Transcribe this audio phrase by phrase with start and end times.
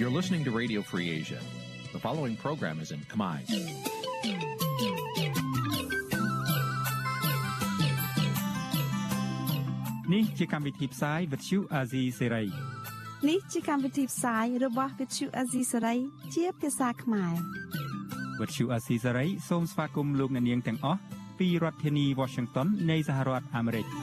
[0.00, 1.40] You're listening to Radio Free Asia.
[1.92, 3.38] The following program is in Khmer.
[10.14, 12.46] នេះជាកម្មវិធីផ្សាយ Vuthu Azizi Serai
[13.28, 15.98] នេះជាកម្មវិធីផ្សាយរបស់ Vuthu Azizi Serai
[16.34, 17.34] ជាភាសាខ្មែរ
[18.40, 21.00] Vuthu Azizi Serai សូមស្វាគមន៍លោកអ្នកនាងទាំងអស់
[21.38, 23.86] ពីរដ្ឋធានី Washington នៃសហរដ្ឋអាមេរិក។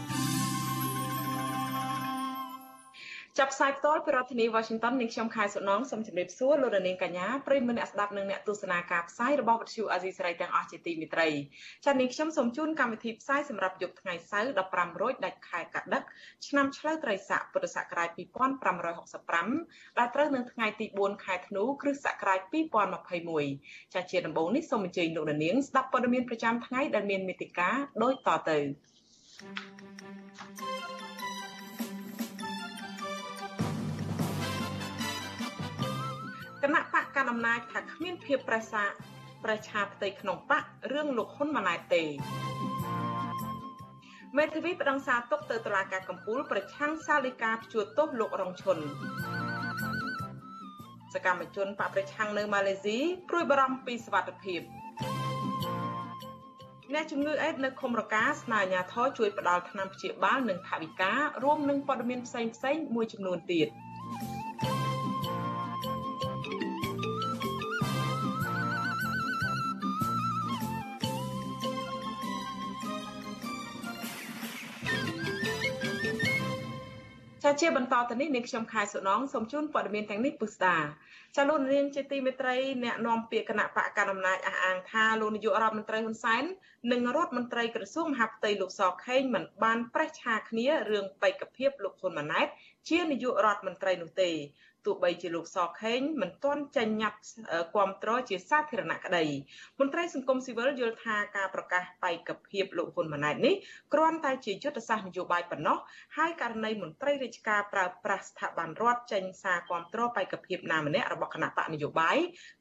[3.48, 11.28] ចាប់ផ្សាយផ្ទាល់ពីរដ្ឋធានី Washington នាងខ្ញុំខែសុណងសូមជម្រាបសួរលោកនាងកញ្ញាប្រិយមិត្តអ្នកស្ដាប់និងអ្នកទស្សនាការផ្សាយរបស់វិទ្យុអាស៊ីសេរីទាំងអស់ជាទីមេត្រី
[11.84, 16.02] ចា៎នាងខ្ញុំសូមជូនកម្មវិធីផ្សាយសម្រាប់យប់ថ្ងៃសៅរ៍15រោចដាច់ខែកដិក
[16.46, 18.08] ឆ្នាំឆ្លូវត្រីស័កពុរសករាជ
[19.08, 22.40] 2565ដែលត្រូវនៅថ្ងៃទី4ខែធ្នូគ្រិស្តសករាជ
[23.16, 28.58] 2021ចា៎ជាដំបូងនេះសូមអញ្ជើញលោកនាងស្ដាប់ព័ត៌មានប្រចាំថ្ងៃដែលមានមេតិការដូចតទៅ
[30.58, 31.07] thank you
[36.62, 38.84] គណៈបកកណ្ដាលអំណាចថាគ្មានភាពប្រសា
[39.44, 42.02] ប្រជាផ្ទៃក្នុងបករឿងលោកហ៊ុនម៉ាណែតទេ
[44.36, 48.78] មេធាវីប្តឹងសារទុកទៅតុលាការកំពូលប្រឆាំងសាលីកាព្យួរទោសលោករងឈុន
[51.14, 54.60] សកម្មជនបកប្រឆាំងនៅម៉ាឡេស៊ីព្រួយបារម្ភពីសុវត្ថិភាព
[56.94, 61.12] អ្នកជំងឺអេដនៅឃុំរកាស្នើអាជ្ញាធរជួយផ្តល់ថ្នាំព្យាបាលនិងថវិកា
[61.44, 62.40] រួមនឹងព័ត៌មានផ្សេ
[62.74, 63.68] ងៗមួយចំនួនទៀត។
[77.60, 80.76] ជាបន្តទៅនេះនាងខ្ញុំខែសុណងសូមជូនព័ត៌មានទាំងនេះពុស្ដា
[81.36, 86.42] ចាលោកនាងជាទីមេត្រីអ្នកនាំពាក្យគណៈបកកណ្ដាលអំណាចអះអាងថាលោកនាយករដ្ឋមន្ត្រីហ៊ុនសែន
[86.92, 92.46] និងរដ្ឋមន្ត្រីក្រសួងមហាផ្ទៃលោកសខេងមិនបានប្រេះឆាគ្នារឿងបេក្ខភាពលោកហ៊ុនម៉ាណែត
[92.88, 94.30] ជានាយករដ្ឋមន្ត្រីនោះទេ
[94.86, 97.20] ទោះបីជាលោកសខេងមិនទាន់ចេញញត្តិ
[97.74, 99.24] គ្រប់គ្រងជាសាធារណៈក្តី
[99.80, 103.54] មន្ត្រីសង្គមស៊ីវិលយល់ថាការប្រកាសបេក្ខភាពលោកហ៊ុនម៉ាណែតនេះ
[103.94, 105.78] គ្រាន់តែជាយុទ្ធសាស្ត្រនយោបាយប៉ុណ្ណោះ
[106.16, 112.16] ហើយករណីមន្ត្រីរាជការប្រើប្រាស់ស្ថាប័នរដ្ឋចេញសារគ្រប់គ្រងបេក្ខភាពណាម្នាក់របស់គណៈបកនយោបាយ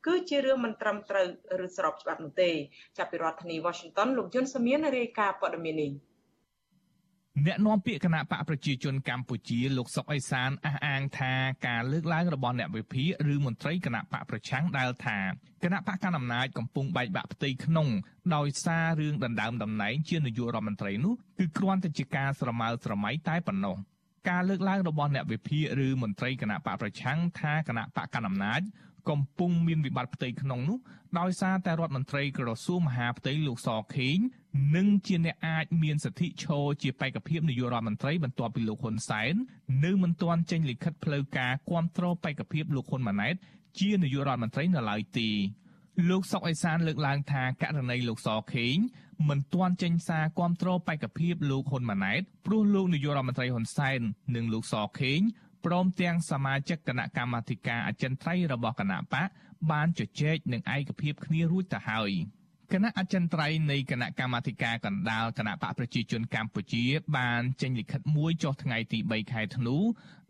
[0.05, 1.27] គឺជារឿងមិនត្រឹមត្រូវ
[1.65, 2.51] ឬស្របច្បាប់នោះទេ
[2.97, 5.91] ចាប់ពីរដ្ឋធានី Washington លោកយុនសមៀនរាយការណ៍ព័ត៌មាននេះ
[7.45, 11.33] អ្នកនាំពាក្យគណៈបកប្រជាជនកម្ពុជាលោកសុកអេសានអះអាងថា
[11.67, 15.19] ការលើកឡើងរបស់អ្នកវិភាគឬមន្ត្រីគណៈបកប្រឆាំងដែលថា
[15.63, 17.87] គណៈបកកណ្ដាលអំណាចកំពុងបែកបាក់ផ្ទៃក្នុង
[18.35, 23.75] ដោយសាររឿងដណ្ដើមតំណែងជានាយករដ្ឋមន្ត្រីនោះគឺគ្រាន់តែជាការស្រមើស្រមៃតែប៉ុណ្ណោះ
[24.29, 28.61] ការលើកឡើងរបស់អ្នកវិភាគឬមន្ត្រីគណៈបកប្រឆាំងថាគណៈបកកណ្ដាលអំណាច
[29.09, 30.77] កំពុងមានវិបត្តិផ្ទៃក្នុងនោះ
[31.19, 34.17] ដោយសារតែរដ្ឋមន្ត្រីក្រសួងមហាផ្ទៃលោកសខេង
[34.75, 39.33] និងជាអ្នកអាចមានសិទ្ធិឈរជាបេក្ខភាពនាយករដ្ឋមន្ត្រីបន្ទាប់ពីលោកហ៊ុនសែន
[39.85, 43.35] នៅមិនទាន់ចេញលិខិតផ្លូវការគាំទ្របេក្ខភាពលោកហ៊ុនម៉ាណែត
[43.79, 45.29] ជានាយករដ្ឋមន្ត្រីនៅឡើយទេ
[46.09, 48.75] លោកសុកអេសានលើកឡើងថាករណីលោកសខេង
[49.29, 53.99] មិនទាន់ចេញសារគាំទ្របេក្ខភាពលោកហ៊ុនម៉ាណែតព្រោះលោកនាយករដ្ឋមន្ត្រីហ៊ុនសែន
[54.35, 55.19] និងលោកសខេង
[55.65, 59.27] ព្រមទាំងសមាជិកគណៈកម្មាធិការអចិន្ត្រៃយ៍របស់គណៈបក
[59.71, 62.11] បានជជែកនឹងឯកភាពគ្នារួចទៅហើយ
[62.73, 66.83] គណៈអចិន្ត្រៃយ៍នៃគណៈកម្មាធិការកណ្ដាលគណៈបកប្រជាជនកម្ពុជា
[67.17, 69.75] បានចេញលិខិតមួយចុះថ្ងៃទី3ខែធ្នូ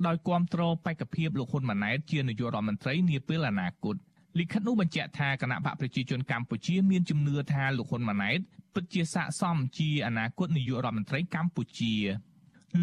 [0.08, 3.96] ដោយគាំទ្របេក្ខភាពលោកហ៊ុនម៉ាណែតជានាយករដ្ឋមន្ត្រីនាពេលអនាគត
[4.40, 8.40] លិខិតនោះបញ្ជាក់ថាគណៈបកប្រជាជនកម្ពុជាមានជំនឿថាលោកហ៊ុនម៉ាណែត
[8.74, 11.94] ពិតជាស័ក្តិសមជាអនាគតនាយករដ្ឋមន្ត្រីកម្ពុជា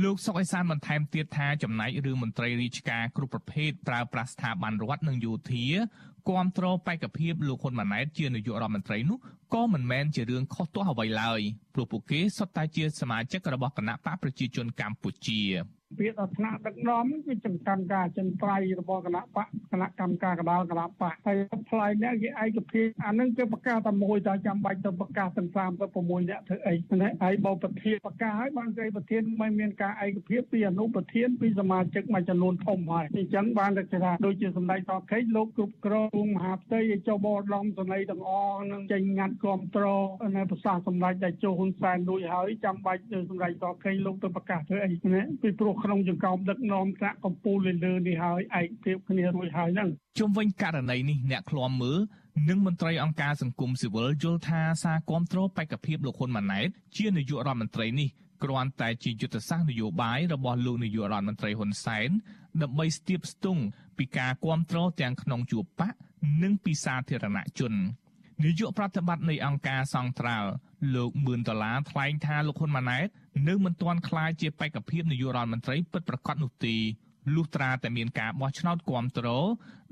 [0.02, 5.66] លោកសុកអេសានបន្ថែមទៀតថាចំណែករឿងមន្ត្រីរាជការគ្រប់ប្រភេទប្រើប្រាស់ស្ថាប័នរដ្ឋនិងយោធា
[6.28, 9.18] គ្រប់គ្រងបេក្ខភាពលោកហ៊ុនម៉ាណែតជានាយករដ្ឋមន្ត្រីនោះ
[9.54, 11.40] ក៏មិនមែនជារឿងខុសទាស់អ្វីឡើយ
[11.74, 15.40] ព្រោះពួកគេសុទ្ធតែជាសមាជិករបស់គណៈបកប្រជាជនកម្ពុជា
[15.98, 21.36] ពាក្យដល់ថ្នាក់ដឹកនាំគឺចំកាន់ការចិនត្រៃរបស់គណៈបកគណៈកម្មការកដាលគណៈបកហើយ
[21.70, 49.88] ផ្លាយនេះគេឯកភាពអានឹងគឺប្រកាសតែមួយតែចាំបាច់ទៅប្រកាសទាំង36អ្នកធ្វើអីណាហើយបើប្រធានប្រកាសហើយបានគេប្រធានមិនមានការឯកភាពពីអនុប្រធានពីសមាជិកមួយចំនួនធំហើយអញ្ចឹងបានតែថាដូចជាសម្ដេចតខេងលោកគ្រប់គ្រងមហាផ្ទៃចុះបរដំសន័យទាំងអស់នឹងចេញងាត់គ្រប់គ្រងនៅប្រសាសន៍សម្ដេចតេជោហ៊ុនសែនដូចហើយចាំបាច់សម្ដេចតខេងលោកទៅប្រកាសធ្វើអីណាពីព្រោះក្នុងចង្កោមដឹកនាំថ្នាក់កម្ពុជាលើនេះហើយឯកភាពគ្នារួចហើយហ្នឹង
[50.18, 51.98] ជុំវិញករណីនេះអ្នកឃ្លាំមើល
[52.48, 58.08] និងមន្ត្រីអង្គការសង្គមស៊ីវិលយល់ថាសារគាំទ្របេក្ខភាពលោកហ៊ុនម៉ាណែតជានាយករដ្ឋមន្ត្រីនេះ
[58.44, 62.10] គ្រាន់តែជាយុទ្ធសាស្ត្រនយោបាយរបស់លោកនាយករដ្ឋមន្ត្រីហ៊ុនសែន
[62.62, 63.62] ដើម្បីស្ទាបស្ទង់
[63.98, 65.92] ពីការគាំទ្រទាំងក្នុងជួរបក
[66.42, 67.72] និងពីសាធារណជន
[68.44, 70.48] នាយកប្រតិបត្តិនៃអង្គការសង្ត្រាល់
[70.94, 73.06] លោកមឿនដុល្លារថ្លែងថាលោកហ៊ុនម៉ាណែត
[73.48, 76.74] នៅមិនទាន់ក្លាយជាបេក្ខភាពនាយករដ្ឋមន្ត្រីពិតប្រាកដនោះទេ
[77.34, 79.28] លុះត្រាតែមានការបោះឆ្នោតគាំទ្រ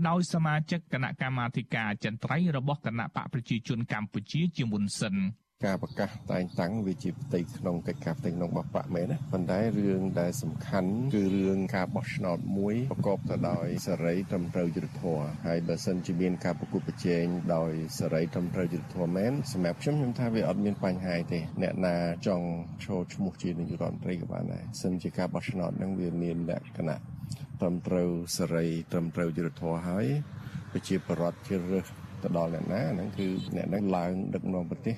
[0.08, 5.16] ដោយសមាជិកគណៈកម្មាធិការចន្ទ្រៃរបស់គណៈបកប្រជាជនកម្ពុជាជាមុនសិន។
[5.64, 17.24] ការប្រកាសតែងតាំងវាជាផ្ទៃក្នុងកិច្ចការផ្ទៃក្នុងរបស់បកមែនណាប៉ុន្តែរឿងដែលសំខាន់គឺរឿងការបោះឆ្នោតមួយប្រកបទៅដោយសេរីត្រឹមត្រូវយុត្តិធម៌ហើយបើសិនជាមានការប្រគល់ប្រជែង
[17.54, 22.46] ដោយសេរីត្រឹមត្រូវយុត្តិធម៌មែនសម្រាប់ខ្ញុំខ្ញុំថាវាអត់មានបញ្ហាទេអ្នកណាចង់
[22.86, 26.98] ចូលឈ្មោះជានាយករដ្ឋមន្ត្រីក៏បានដែរសិនជាការបោះឆ្នោតហ្នឹងវាមានលក្ខណៈ
[27.60, 30.06] ត្រឹមត្រូវសេរីត្រឹមត្រូវយុត្តិធម៌ហើយ
[30.72, 31.86] ប្រជាពលរដ្ឋជ្រើសរើស
[32.22, 33.26] ទៅដល់អ្នកណាហ្នឹងគឺ
[33.56, 34.96] អ្នកហ្នឹងឡើងដឹកនាំប្រទេស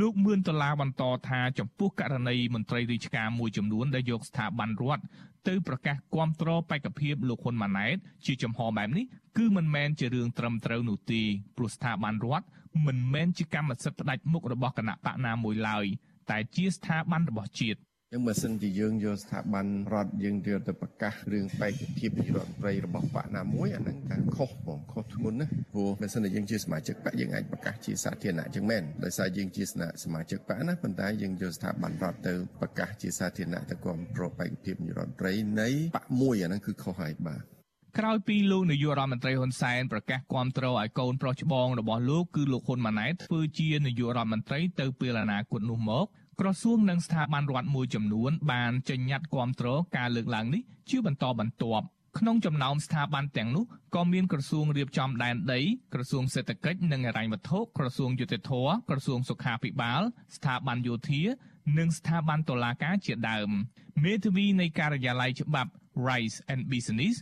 [0.00, 5.02] លោកមឿនដុល្លារបន្តថាចំពោះករណីមន្ត្រីរាជការមួយចំនួនដែលយកស្ថាប័នរដ្ឋ
[5.48, 7.96] ទៅប្រកាសគាំទ្របេក្ខភាពលោកហ៊ុនម៉ាណែត
[8.26, 9.04] ជាចំហបែបនេះ
[9.36, 11.22] គឺមិនមែនជារឿងត្រឹមត្រូវនោះទេ
[11.56, 12.46] ព្រោះស្ថាប័នរដ្ឋ
[12.86, 15.84] មិនមែនជាកម្មសិទ្ធិផ្ដាច់មុខរបស់គណៈបកណាមួយឡើយ
[16.30, 17.84] តែជាស្ថាប័នរបស់ជាតិចឹ
[18.20, 29.64] ងបើសិនជាយើងយកស្ថាប័នរដ្ឋយើងយកទៅប្រកាសរឿងបេក្ខភាពនាយករដ្ឋមន្ត្រីរបស់បកណាមួយអាហ្នឹងការខុសបងខុសធ្ងន់ណាព្រោះបើសិនជាយើងជាសមាជិកបកយើងអាចប្រកាសជាសាធារណៈចឹងមែនដោយសារយើងជា
[30.04, 37.42] សមាជិកបកណាប៉ុន្តែយើងយកស្ថាប័នរដ្ឋទៅប្រកាសជាសាធារណៈទៅគ្រប់គ្រងបេក្ខភាពនាយករដ្ឋមន្ត្រីនៃបកមួយអាហ្នឹងគឺខុសហើយបាទ
[37.98, 46.06] ក្រោយពីលោកនាយករដ្ឋមន្ត្រីហ៊ុនសែនប្រកាសគាំទ្រឲ្យកូនប្រុសច្បងរបស់លោកគឺលោកហ៊ុនម៉ាណែតធ្វើជានាយករដ្ឋមន្ត្រីទៅពេលអនាគតនោះមក
[46.40, 51.84] ក្រសួងនិងស្ថាប័នរដ្ឋមួយចំនួនបានចេញញត្តិគាំទ្រការលើកឡើងនេះជាបន្តបន្ទាប់
[52.18, 53.64] ក្នុងចំណោមស្ថាប័នទាំងនោះ
[53.94, 55.60] ក៏មានក្រសួងរៀបចំដែនដី
[55.94, 58.52] ក្រសួងសេដ្ឋកិច្ចនិងហិរញ្ញវត្ថុក្រសួងយុតិធធ
[58.88, 60.02] ក្រសួងសុខាភិបាល
[60.36, 61.22] ស្ថាប័នយោធា
[61.78, 63.50] និងស្ថាប័នតុលាការជាដើម
[64.04, 65.70] មេធាវីនៃការិយាល័យច្បាប់
[66.08, 67.14] Rice and Business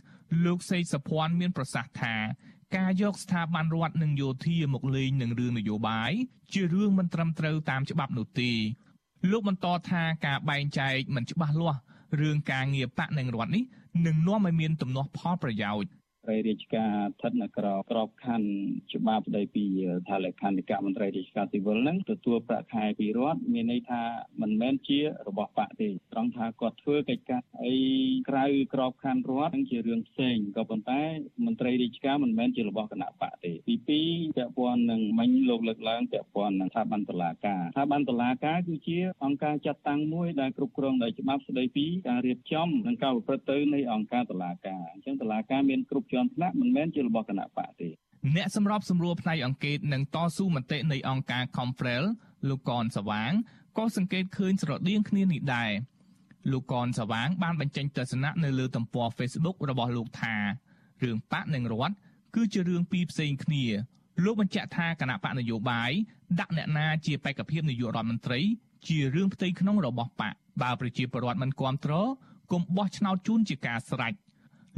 [0.45, 2.15] លោកសេកសុភ័ណ្ឌមានប្រសាសន៍ថា
[2.77, 6.11] ការយកស្ថាប័នរដ្ឋនិងយោធាមកលេងនឹងរឿងនយោបាយ
[6.53, 8.51] ជារឿងមិនត្រឹមត្រូវតាមច្បាប់នោះទេ
[9.31, 11.79] លោកបន្តថាការបែងចែកមិនច្បាស់លាស់
[12.19, 13.63] រឿងការងារបកនិងរដ្ឋនេះ
[14.05, 15.89] នឹងនាំឲ្យមានទំនាស់ផលប្រយោជន៍
[16.25, 19.65] ត្រីរាជការស្ថិតនៅក្របក្របខ័ណ្ឌច្បាប់ស្ដីពី
[20.09, 24.01] ថាលក្ខន្តិកៈមន្ត្រីរាជការស៊ីវិលហ្នឹងទទួលប្រាក់ខែពីរដ្ឋមានន័យថា
[24.41, 27.75] មិនមែនជារបស់បកទេត្រង់ថាគាត់ធ្វើកិច្ចការអី
[28.29, 31.01] ក្រៅក្របខ័ណ្ឌរដ្ឋហ្នឹងជារឿងផ្សេងក៏ប៉ុន្តែ
[31.45, 47.89] មន្ត្រីរាជការមិនមែនជារបស់គណៈបកទេទី2ពាក់ព័ន្ធនឹងមិញលោកលើកឡើងពាក់ព័ន្ធនឹងស្ថាប័នតុលាការស្ថាប័នតុលាការគឺជាអង្គការចាត់តាំងមួយដែលគ្រប់គ្រងដោយច្បាប់ស្ដីពីការរៀបចំនិងការប្រព្រឹត្តទៅនៃអង្គការតុលាការអញ្ចឹងតុលាការមានគ្រប់ជាន់ថ្នាក់មិនមែនជារបស់គណៈបកទេ
[48.35, 52.03] អ្នកសម្របសម្រួលផ្នែកអង្គការនិងតស៊ូមតិនៃអង្គការ Confrel
[52.49, 53.31] លោកកនសវាង
[53.77, 55.71] ក៏សង្កេតឃើញស្រដៀងគ្នានេះដែរ
[56.51, 60.35] លោកកនសវាង បានបញ្ចេញទស្សនៈនៅលើទំព័រ Facebook របស់លោកថា
[61.03, 61.95] រឿងបកនិងរដ្ឋ
[62.35, 63.63] គឺជារឿងពីរផ្សេងគ្នា
[64.23, 65.91] លោកបញ្ជាក់ថាគណៈបកនយោបាយ
[66.39, 68.39] ដាក់អ្នកណាជាបេក្ខភាពនាយករដ្ឋមន្ត្រី
[68.87, 72.07] ជារឿងផ្ទៃក្នុងរបស់បកបើប្រជាពលរដ្ឋមិនគ្រប់គ្រង
[72.51, 74.13] គុំបោះឆ្នោតជូនជាការស្រេច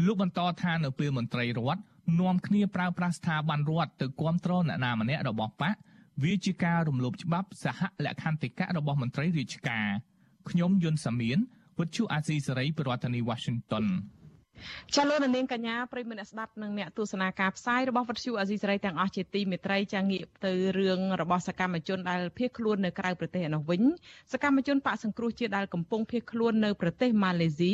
[0.04, 1.82] លោកបន្តថានៅពេលមន្ត្រីរដ្ឋ
[2.20, 5.76] នាំគ្នាប្រើប្រាស់ស្ថាប័នរដ្ឋទៅគ្រប់គ្រងអ្នកណាម្នាក់របស់បក
[6.24, 9.88] វាជាការរំលោភច្បាប់សហលក្ខន្តិកៈរបស់មន្ត្រីរាជការ
[10.50, 11.38] ខ្ញុំយុនសាមៀន
[11.80, 13.86] វិទ្យុអាស៊ីសេរីប្រធានាធិបតី Washington
[14.96, 23.82] ចាលោកនាងកញ្ញាប្រិមមអ្នកស្ដាប់និងអ្នកទស្សនាការផ្សាយរបស់វិទ្យុអាស៊ីសេរីទាំងអស់ជាទីមេត្រីចាងាកទៅរឿងរបស់សកម្មជនដែលភៀសខ្លួននៅក្រៅប្រទេសឯនោះវិញ
[24.34, 27.74] សកម្មជនបកសង្គ្រោះជាតិដែលកំពុងភៀសខ្លួននៅប្រទេសម៉ាឡេស៊ី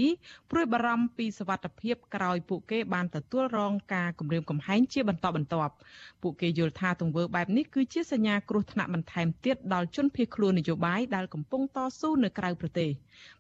[0.52, 5.74] ព្រួយបារម្ភពីសវត្ថិភាពក្រោយពួកគេបានទទួលរងការគំរាមកំហែងជាបន្តបន្ទាប់
[6.22, 12.90] ពួកគេយល់ថាទង្វើបែបនេះគឺជាសញ្ញាគ្រោះថ្នាក់បន្ថែមទៀតដល់ជនភៀសខ្លួននយោបាយដែលកំពុងតស៊ូនៅក្រៅប្រទេស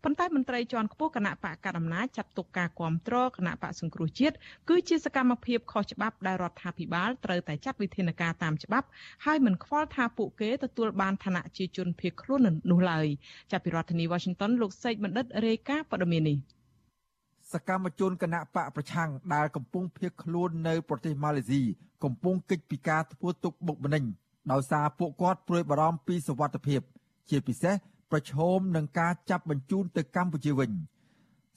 [0.03, 4.35] ប៉ុន្តែមន្ត្រីជាន់ខ្ពស់គណៈបកកណ្ដាលអំណាចចាត់ទុកការគ្រប់គ្រងគណៈបកសង្គ្រោះជាតិ
[4.69, 8.87] គឺជាសកម្មភាពខុសច្បាប់ដែលរដ្ឋាភិបាលត្រូវតែចាត់វិធានការតាមច្បាប់
[9.25, 13.05] ហើយមិនខ្វល់ថាពួកគេទទួលបានឋានៈជាជនភៀសខ្លួននោះឡើយ
[13.51, 16.37] ចាប់ពីរដ្ឋធានី Washington លោកសេកបណ្ឌិតរាយការណ៍ព័ត៌មាននេះ
[17.53, 21.61] សកម្មជនគណៈបកប្រឆាំងដែលកំពុងភៀសខ្លួននៅប្រទេសម៉ាឡេស៊ី
[22.03, 24.03] កំពុងកិច្ចពីការធ្វើទុកបុកម្នេញ
[24.51, 26.81] ដោយសារពួកគាត់ព្រួយបារម្ភពីសុវត្ថិភាព
[27.29, 27.75] ជាពិសេស
[28.11, 30.71] ប្រឈមនឹងការចាប់បញ្ជូនទៅកម្ពុជាវិញ។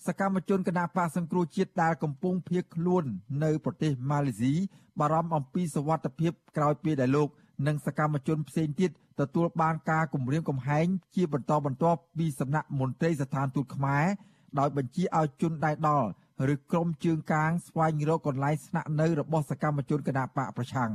[0.07, 3.05] សកម្មជនគណបកសង្គ្រោះជាតិដែលកំពុងភៀសខ្លួន
[3.45, 4.53] នៅប្រទេសម៉ាឡេស៊ី
[5.01, 7.29] បារម្ភអំពីសវត្ថិភាពក្រោយពេលដែលលោក
[7.67, 14.05] និងសកម្មជនផ្សេងទៀតទទួលបានការគំរាមកំហែងជាបន្តបន្ទាប់ពីសំណាក់មន្ត្រីស្ថានទូតខ្មែរ
[14.59, 16.09] ដោយបញ្ជាឲ្យជនដៃដល់
[16.55, 20.91] ឬក្រុមជើងកាងស្វែងរកកន្លែងស្នាក់នៅរបស់សកម្មជនគណបកប្រឆាំង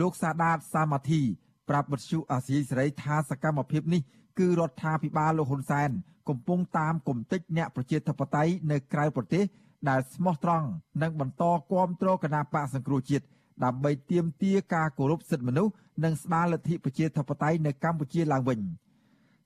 [0.00, 1.22] លោកសាដាតសាមាធី
[1.68, 4.02] ប្រាប់វិទ្យុអាស៊ីសេរីថាសកម្មភាពនេះ
[4.38, 5.90] គឺរដ្ឋាភិបាលលោកហ៊ុនសែន
[6.28, 9.44] កំពុងតាមគំនិតអ្នកប្រជាធិបតេយ្យនៅក្រៅប្រទេស
[9.88, 10.66] ដែលស្មោះត្រង់
[11.02, 13.24] និងបន្តគាំទ្រគណបកសង្គ្រោះជាតិ
[13.64, 15.72] ដើម្បីទាមទារការគោរពសិទ្ធិមនុស្ស
[16.04, 18.58] និងស្ដារលទ្ធិប្រជាធិបតេយ្យនៅកម្ពុជាឡើងវិញ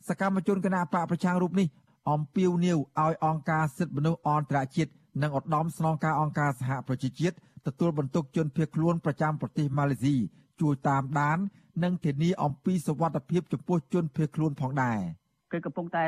[0.08, 1.68] សកម្មជនគណបកប្រឆាំងរូបនេះ
[2.10, 10.16] អំពាវនាវឲ្យអង្គការសិទ្ធិមនុស្សអន្តរជាតិនិងឧត្តមស្នងការអង្គការសហប្រជាជាតិទទួលបន្ទុកជនភៀសខ្លួនប្រចាំប្រទេសម៉ាឡេស៊ី
[10.60, 11.38] ជួយតាមដាន
[11.82, 15.00] និងធានាអំពីសុវត្ថិភាពចំពោះជនភៀសខ្លួនផងដែរ។
[15.52, 16.04] គឺកំពុងតែ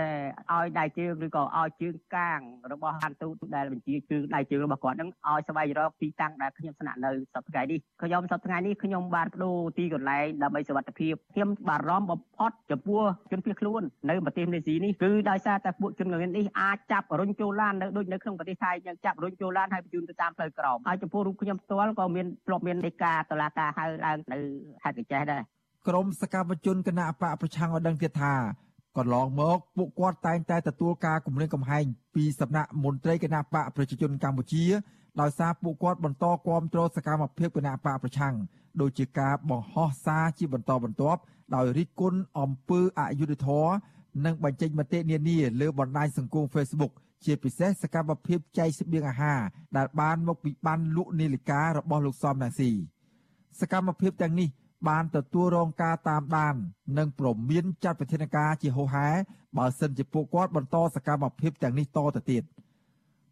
[0.52, 2.40] ឲ្យដៃជើងឬក៏ឲ្យជើងកាង
[2.72, 24.38] របស់ហាន់ទូតដែលបញ្ជាគឺដៃជើងរបស់គាត់នឹងឲ្យស្វែងរកទីតាំងដែលខ្ញុំស្នាក់នៅសប្តាហ៍នេះខ្ញុំសប្តាហ៍នេះខ្ញុំបានបដូរទីកន្លែងដើម្បីសុវត្ថិភាពខ្ញុំបារម្ភបំផុតចំពោះជនភៀសខ្លួននៅប្រទេសម៉ាឡេស៊ីនេះគឺដោយសារតែពួកជនល្ងិននេះអាចចាប់រុញចូលឡាននៅដូចនៅក្នុងប្រទេសថៃយ៉ាងចាប់រុញចូលឡានហើយបញ្ជូនទៅតាមផ្លូវក្រមហើយចំពោះរូបខ្ញុំផ្ទាល់ក៏មានធ្លាប់មានដីកាតឡាការហៅឡើងនៅ
[24.82, 25.53] ខេត្តកញ្ចេះដែរ
[25.88, 28.34] ក្រមសកម្មជនគណៈបកប្រឆាំងឲ្យដឹងទៀតថា
[28.96, 34.64] កន្លងមកពួកគាត់តែងតែទទួលការគំរាមកំហែងពីសំណាក់មន្ត្រីគណៈបកប្រជាជនកម្ពុជា
[35.20, 38.34] ដោយសារពួកគាត់បន្តគាំទ្រសកម្មភាពគណៈបកប្រឆាំង
[38.80, 41.20] ដូចជាការបង្ហោះសារជាបន្តបន្ទាប់
[41.54, 43.72] ដោយរិះគន់អំពើអយុត្តិធម៌
[44.24, 46.92] និងបញ្ចេញមតិនានាលើបណ្ដាញសង្គម Facebook
[47.24, 49.40] ជាពិសេសសកម្មភាពចែកស្បៀងអាហារ
[49.76, 52.70] ដែលបានមកពីបានលក់នាឡិការបស់លោកសំណាស៊ី
[53.60, 54.48] សកម្មភាពទាំងនេះ
[54.88, 56.54] បានទទួលរងការតាមដាន
[56.98, 59.08] និងប្រមានចាត់វិធានការជាហូហែ
[59.56, 62.42] បើសិនជាពួកគាត់បន្តសកម្មភាពទាំងនេះតទៅទៀត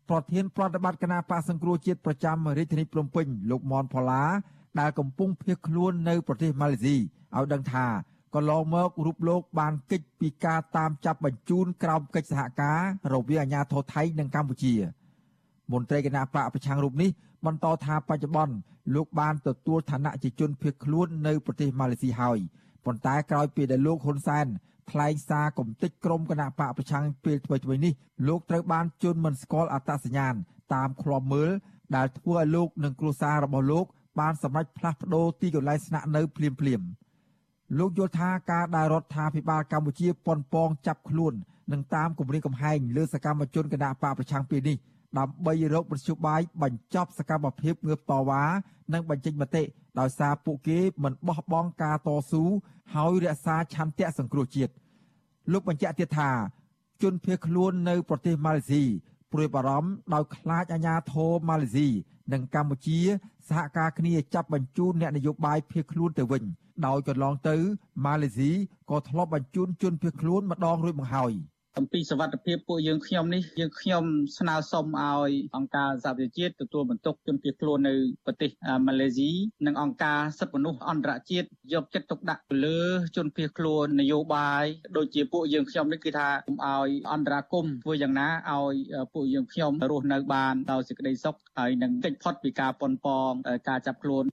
[0.09, 4.25] ប្រធានប្រតិបត្តិគណៈបកសង្គ្រោះជាតិប្រចាំរាជធានីភ្នំពេញលោកមនផល្លា
[4.81, 7.87] ដែលកំពុងភៀសខ្លួននៅប្រទេសម៉ាឡេស៊ីឲ្យដឹងថា
[8.35, 12.81] កន្លងមករូបលោកបានកិច្ចពីការតាមចាប់បញ្ជូនក្រោមកិច្ចសហការ
[13.15, 14.75] រវាងអាជ្ញាធរថៃនិងកម្ពុជា
[15.73, 17.11] មន្ត្រីគណៈបកប្រឆាំងរូបនេះ
[17.47, 18.55] បន្តថាបច្ចុប្បន្ន
[18.95, 22.39] លោកបានទទួលឋានៈជាជនភៀសខ្លួននៅប្រទេសម៉ាឡេស៊ីហើយ
[22.85, 24.47] ប៉ុន្តែក្រោយពីដែលលោកហ៊ុនសែន
[24.91, 27.93] ថ្លែងសារគំតិចក្រុមគណៈបកប្រឆាំងពេលថ្មីៗនេះ
[28.29, 30.35] លោកត្រូវបានជន់មិនស្គាល់អត្តសញ្ញាណ
[30.75, 31.51] តាមឃ្លាំមើល
[31.97, 33.87] ដែលធ្វើឲ្យលោកនិងគ្រួសាររបស់លោក
[34.21, 36.81] បានសម្រេចផ្លាស់ប្តូរទីកន្លែងស្នាក់នៅភ្លាមភ្លាម
[37.79, 41.35] លោកយល់ថាការដែលរដ្ឋាភិបាលកម្ពុជាប៉ុនប៉ងចាប់ខ្លួន
[41.73, 44.77] និងតាមគម្រាមកំហែងលើសកម្មជនគណៈបកប្រឆាំងពេលនេះ
[45.19, 48.43] ដើម្បីរកមធ្យោបាយបញ្ចប់សកម្មភាពងើបតវ៉ា
[48.93, 49.63] និងបញ្ចេញមតិ
[50.01, 52.43] ដោយសារពួកគេមិនបោះបង់ការតស៊ូ
[52.95, 54.73] ហើយរក្សាឆន្ទៈសង្គ្រោះជាតិ
[55.53, 56.31] លោកបញ្ជាក់ទៀតថា
[57.03, 58.83] ជនភៀសខ្លួននៅប្រទេសម៉ាឡេស៊ី
[59.33, 61.89] ព្រួយបារម្ភដោយខ្លាចអាញាធរម៉ាឡេស៊ី
[62.33, 62.99] និងកម្ពុជា
[63.49, 66.43] សហការគ្នាចាប់បញ្ជូនអ្នកនយោបាយភៀសខ្លួនទៅវិញ
[66.87, 67.57] ដោយកន្លងទៅ
[68.05, 68.51] ម៉ាឡេស៊ី
[68.91, 71.33] ក៏ធ្លាប់បញ្ជូនជនភៀសខ្លួនម្ដងរួចមកហើយ។
[71.80, 74.04] អំពីសវត្ថភាពពួកយើងខ្ញុំនេះយើងខ្ញុំ
[74.38, 77.94] ស្នើសុំឲ្យអង្គការសហប្រជាជាតិទទួលបន្ទុកជនភៀសខ្លួននៅ
[78.26, 78.50] ប្រទេស
[78.88, 79.32] ម៉ាឡេស៊ី
[79.66, 82.82] និងអង្គការសិទ្ធិមនុស្សអន្តរជាតិយកចិត្តទុកដាក់លើ
[83.16, 84.66] ជនភៀសខ្លួននយោបាយ
[84.98, 88.76] ដូចជាពួកយើងខ្ញុំនេះគឺថាកុំឲ្យអន្តរាគមធ្វើយ៉ាងណាឲ្យ
[89.14, 93.32] ពួកយើងខ្ញុំរស់នៅបានដោយសេចក្តីសុខហើយនឹងកិច្ចផុតពីការប៉ុនប៉ង
[93.70, 94.24] ការចាប់ខ្លួន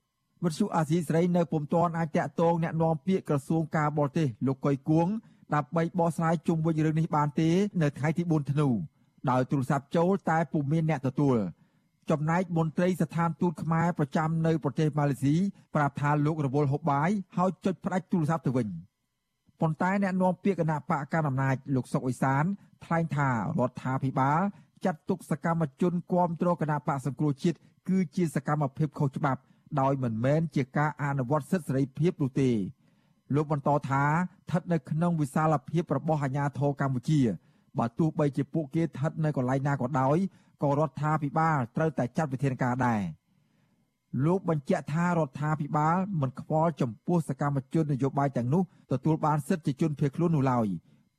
[0.43, 5.09] វិទ្យុអាស៊ីសេរីនៅពុំទាន់អាចតាក់ទងแนะនាំពាក្យក្រសួងការបរទេសលោកកុយគួង
[5.54, 7.50] ដើម្បីបកស្រាយជុំវិញរឿងនេះបានទេ
[7.82, 8.68] នៅថ្ងៃទី4ធ្នូ
[9.30, 11.36] ដោយទូរស័ព្ទចូលតែពុំមានអ្នកទទួល
[12.10, 15.34] ចំណែកមន្ត្រីស្ថានទូតខ្មែរប្រចាំនៅប្រទេសម៉ាឡេស៊ី
[15.74, 18.68] ប្រាប់ថាលោករវល់ហូបបាយហើយចុចផ្ដាច់ទូរស័ព្ទទៅវិញ
[19.60, 22.44] ប៉ុន្តែអ្នកនាំពាក្យគណៈបកកណ្ដាលអំណាចលោកសុកអេសាន
[22.84, 23.34] ថ្លែងថារ
[23.68, 24.40] ដ្ឋាភិបាល
[24.84, 29.40] ចាត់ទុកសកម្មជនគាំទ្រគណៈបកសង្គ្រោះជាតិគឺជាសកម្មភាពខុសច្បាប់
[29.80, 32.50] ដោយមិនមែនជាការអនុវត្តសិទ្ធិសេរីភាពនោះទេ
[33.34, 37.20] លោកបន្តថាស្ថិតនៅក្នុងវិសាលភាពរបស់អាជ្ញាធរកម្ពុជា
[37.78, 40.16] បើទោះបីជាពួកគេស្ថិតនៅកន្លែងណាក៏ដោយ
[40.62, 43.00] ក៏រដ្ឋាភិបាលត្រូវតែចាត់វិធានការដែរ
[44.24, 50.66] លោកបញ្ជាក់ថារដ្ឋាភិបាលមិនខ្វល់ចំពោះសកម្មជននយោបាយទាំងនោះទទួលបានសិទ្ធិជាជនភៀសខ្លួននោះឡើយ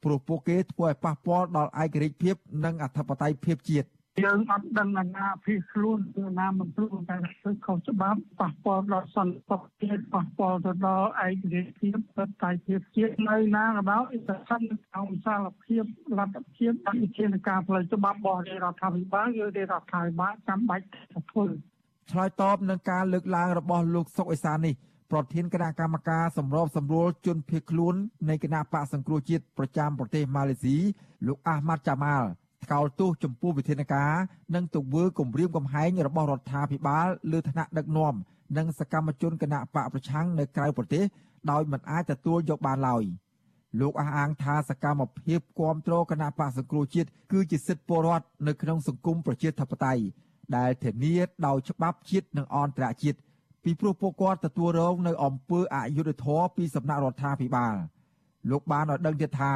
[0.03, 3.87] ព្រោះពួកគេធ្វើឲ្យប៉ះពាល់ដល់ឯករាជ្យភាពនិងអធិបតេយ្យភាពជាតិ
[4.19, 15.83] យើងអត់ដឹងអាណាភីខ្លួនគឺណាមិនខ្លួនតែធ្វើខុសច្បាប់ប៉ះពាល់ដល់សន្តិសុខជាតិប៉ះពាល់ទៅដល់ឯករាជ្យភាពបតៃភាពជាតិនៅណាក៏ដោយតែស្ថិតនៅក្នុងវិសាលភាព
[16.17, 20.85] លទ្ធភាពអនុជាការផ្លូវច្បាប់របស់រដ្ឋាភិបាលគឺរដ្ឋាភិបាលចាំបាច់
[21.29, 21.45] ធ្វើ
[22.11, 24.75] ឆ្លើយតបនឹងការលើកឡើងរបស់លោកសុកអេសាននេះ
[25.11, 27.95] ប្រធានគណៈកម្មការសម្របសម្រួលជនភៀសខ្លួន
[28.29, 30.77] នៃគណៈបកសង្គ្រោះជាតិប្រចាំប្រទេសម៉ាឡេស៊ី
[31.27, 32.29] លោកអាហ្មាត់ចាម៉ាល់
[32.65, 34.13] ថ្កោលទោសចំពោះវិធានការ
[34.55, 38.13] និងទង្វើគំរាមកំហែងរបស់រដ្ឋាភិបាលលើឋានៈដឹកនាំ
[38.57, 41.03] និងសកម្មជនគណៈបកប្រឆាំងនៅក្រៅប្រទេស
[41.51, 43.03] ដោយមិនអាចទទួលយកបានឡើយ
[43.79, 50.03] លោកអះអាងថាសកម្មភាពគ្រប់គ្រងគណៈបកសង្គ្រោះជាតិគឺជាសិទ្ធិពលរដ្ឋនៅក្នុងសង្គមប្រជាធិបតេយ្យ
[50.57, 51.15] ដែលធានា
[51.47, 53.19] ដោយច្បាប់ជាតិនិងអន្តរជាតិ
[53.63, 57.75] ពីព្រោះពួកគាត់ទទួលរងនៅអំពើអយុត្តិធម៌ពីសំណាក់រដ្ឋាភិបាល
[58.51, 59.53] លោកបានឲ្យដឹងទៀតថា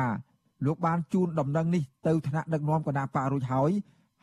[0.66, 3.72] លោកបានជូនដំណឹងនេះទៅថ្នាក់ដឹកនាំគណៈបករួចហើយ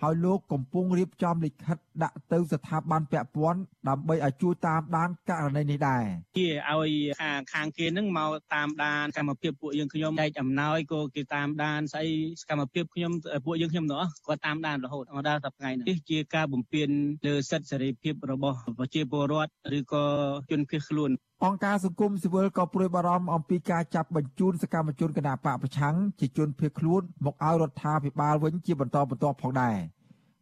[0.03, 6.05] ហើយលោកកំពុងរៀបចំលិខិតដាក់ទៅស្ថាប័នពាក់ព័ន្ធដើម្បីឲ្យជួយតាមដានករណីនេះដែរ
[6.39, 12.09] ជាឲ្យខាងខាងគេនឹងមកតាមដានកម្មភាពពួកយើងខ្ញុំចែកអំណោយក៏គេតាមដានស្អី
[12.41, 13.13] សកម្មភាពខ្ញុំ
[13.47, 16.89] ពួកយើងខ្ញុំទាំងអស់គាត់តាមដានរហូតមកដល់សប្តាហ៍នេះជាការបំពេញ
[17.27, 20.05] លើសិទ្ធិសេរីភាពរបស់ប្រជាពលរដ្ឋឬក៏
[20.51, 21.11] ជនភៀសខ្លួន
[21.47, 29.77] អង្គការសង្គមស៊ីវិលក៏ព្រួយបារម្ភអំពីការចាប់បញ្ជូនសកម្មជនគណបកប្រឆាំងជាជនភៀសខ្លួនមកឲ្យរដ្ឋាភិបាលវិញជាបន្តបន្ទាប់ផងដែរ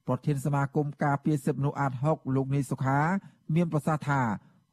[0.07, 2.99] ប្រធានសមាគមការពារសិទ្ធិមនុស្សអាត6លោកនីសុខា
[3.55, 4.21] មានប្រសាសន៍ថា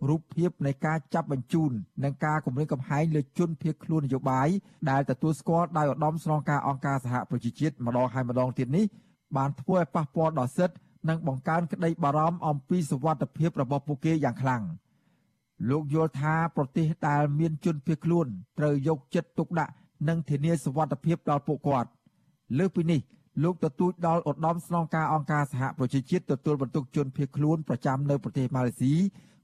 [0.10, 1.72] រូបភាពនៃការចាប់បញ្ជូន
[2.04, 4.48] និងការគម្រាមកំហែងលើជនភៀសខ្លួននយោបាយ
[4.90, 8.86] ដែលទទួលស្គាល់ដោយឧត្តមស្នងការអង្គការសហប្រជាជាតិម្ដងហើយម្ដងទៀតនេះ
[9.38, 10.78] បានធ្វើឲ្យប៉ះពាល់ដល់សិទ្ធិ
[11.10, 14.64] និងបង្កើនក្តីបារម្ភអំពីសុវត្ថិភាពរបស់ពួកគេយ៉ាងខ្លាំង។
[15.70, 18.28] លោកយល់ថាប្រទេសដែលមានជនភៀសខ្លួន
[18.60, 19.74] ត្រូវយកចិត្តទុកដាក់
[20.08, 21.90] និងធានាសុវត្ថិភាពដល់ពួកគាត់
[22.58, 23.00] លើសពីនេះ
[23.44, 28.94] លោកទទូចដល់ឧត្តមស្នងការអង្គការសហប្រជាជាតិទទួលបន្ទុកជនភៀសខ្លួនប្រចាំនៅប្រទេសម៉ាឡេស៊ី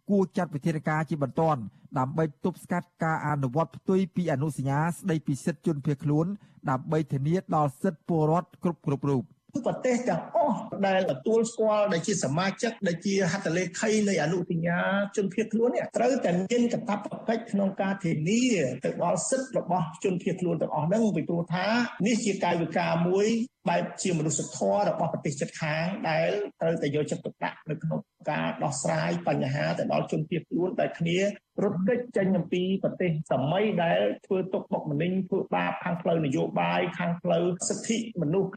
[0.10, 1.62] គួរចាត់វិធានការជាបន្ទាន់
[1.98, 6.25] ដើម្បីទប់ស្កាត់ការអនុវត្តផ្ទុយពីអនុសញ្ញាស្តីពីសិទ្ធិជនភៀសខ្លួន
[6.70, 9.24] ដើម្បីធានាដល់សិទ្ធិពលរដ្ឋគ្រប់គ្រប់រូប
[9.68, 10.58] ប្រទេសទាំងអស់
[10.88, 14.80] ដែលទទួលស្គាល់ដែលជាសមាជិកដែលជាហត្ថលេខីនៃអនុសញ្ញា
[15.16, 18.44] ជនភៀសខ្លួននេះត្រូវតែមានកាតព្វកិច្ចក្នុងការធានា
[18.86, 21.68] ទៅដល់សិទ្ធិរបស់ជនភៀសខ្លួនទាំងអស់ហ្នឹងពីព្រោះថា
[22.08, 23.28] នេះជាកាយវិការមួយ
[23.70, 26.30] បែបជាមនុស្សធម៌របស់ប្រទេសជិតខាងដែល
[26.62, 28.00] ត្រូវតែយកចិត្តទុកដាក់នៅក្នុង
[28.32, 31.18] ការដោះស្រាយបញ្ហាទៅដល់ជនភៀសខ្លួនដែលគ្នា
[31.64, 38.52] រត់គេចចេញអំពីប្រទេសសម័យដែលធ្វើទុកបុកម្នេញធ្វើបាបខាងផ្លូវនយោបាយខាងផ្លូវសិទ្ធិមនុស្ស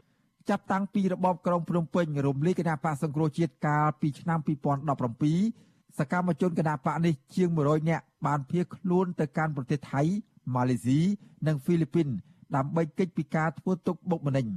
[0.49, 4.39] ចាប់តាំងពីរបបក្រុងភ្នំពេញរំលាយគណៈបកសង្គ្រោះជាតិកាលពីឆ្នាំ
[5.23, 10.01] 2017សកម្មជនគណៈបកនេះជាង100នាក់បានភៀសខ្លួនទៅកាន់ប្រទេសថៃ
[10.55, 10.99] ម៉ាឡេស៊ី
[11.47, 12.07] និងហ្វីលីពីន
[12.55, 14.47] ដើម្បីគេចពីការធ្វើទុកបុកម្នេញ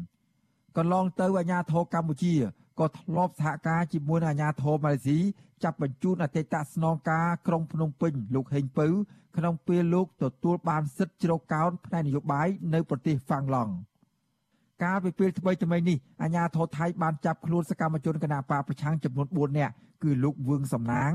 [0.77, 2.35] កន្លងទៅអាជ្ញាធរកម្ពុជា
[2.81, 5.19] ក៏ធ្លាប់សហការជាមួយនឹងអាជ្ញាធរម៉ាឡេស៊ី
[5.63, 8.87] ចាប់បញ្ជូនអតីតស្នងការក្រុងភ្នំពេញលោកហេងពៅ
[9.37, 13.73] ក្នុងពេលលោកទទួលបានសិទ្ធិជ្រកកោនផ្នែកនយោបាយនៅប្រទេសហ្វាំងឡង់
[14.83, 21.13] កាលពីពេលថ្មីថ្មីនេះអាជ្ញាធរថៃបានចាប់ខ្លួនសកម្មជនគណបកប្រឆាំងចំនួន4នាក់គឺលោកវឿងសំណាង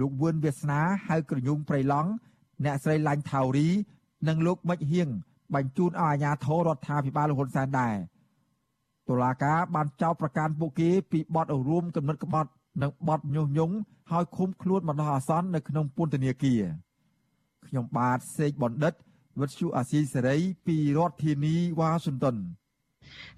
[0.00, 2.10] លោកវឿនវាសនាហៅក្រញូងប្រៃឡង់
[2.64, 3.68] អ្នកស្រីឡាញ់ថាវរី
[4.28, 5.08] និងលោកមិចហៀង
[5.54, 7.94] បញ្ជូនឲ្យអាជ្ញាធររដ្ឋាភិបាលហ៊ុនសែនដែរ
[9.08, 12.50] តុលាការបានចោទប្រកាន់ពួកគេពីបទរួមគំនិតក្បត់
[12.82, 13.74] និងបទញុះញង់
[14.12, 16.62] ឲ្យឃុំខ្លួនបណ្ដោះអាសន្ននៅក្នុងពន្ធនាគារ
[17.66, 18.94] ខ្ញុំបាទសេកបណ្ឌិត
[19.40, 22.36] វិទ្យុអាស៊ីសេរីពីរដ្ឋធានីវ៉ាស៊ីនតោន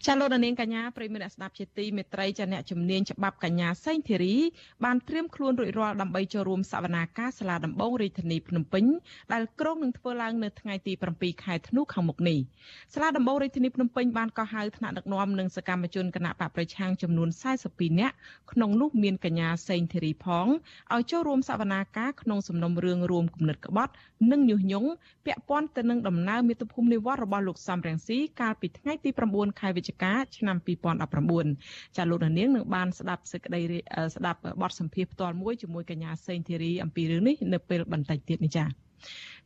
[0.07, 4.37] ចាលោកនាងកញ្ញាប្រិមត្តអ្នកស្ដាប់ជាទីមេត្រីចាអ្នកជំនាញច្បាប់កញ្ញាសេងធីរី
[4.85, 8.85] បានត្រៀមខ្លួនរួចរាល់ដើម្បីចូលរួមសវនាការសាលាដំបងរាជធានីភ្នំពេញ
[9.33, 12.39] ដែលក្រុងនឹងធ្វើឡើងនៅថ្ងៃទី7ខែធ្នូខាងមុខនេះ
[12.95, 17.29] សាលាដំបងរាជធានីភ្នំពេញបានកោះហៅថ្នាក់ដឹកនាំនិងសកម្មជនគណៈបកប្រឆាំងចំនួន
[17.65, 18.15] 42នាក់
[18.53, 20.47] ក្នុងនោះមានកញ្ញាសេងធីរីផង
[20.95, 23.93] ឲ្យចូលរួមសវនាការក្នុងសំណុំរឿងរួមគំនិតក្បត់
[24.31, 24.89] និងញុះញង់
[25.27, 30.57] ពាក់ព័ន្ធទៅនឹងដំណើរមាតុភូមិនិវត្តរបស់លោកសំរងស៊ីកាលពីថ្ងៃទី9ខែវិច្ឆិកាឆ្នាំ
[31.27, 33.61] 2019ចាលោកនាងនឹងបានស្ដាប់សេចក្តី
[34.15, 38.69] ស្ដាប់បទសម្ភាសន៍ផ្ទាល់មួយជាមួយកញ្ញាសេងធីរីអំពីរឿងនេះនៅពេលបន្តិចទៀតនេះចា៎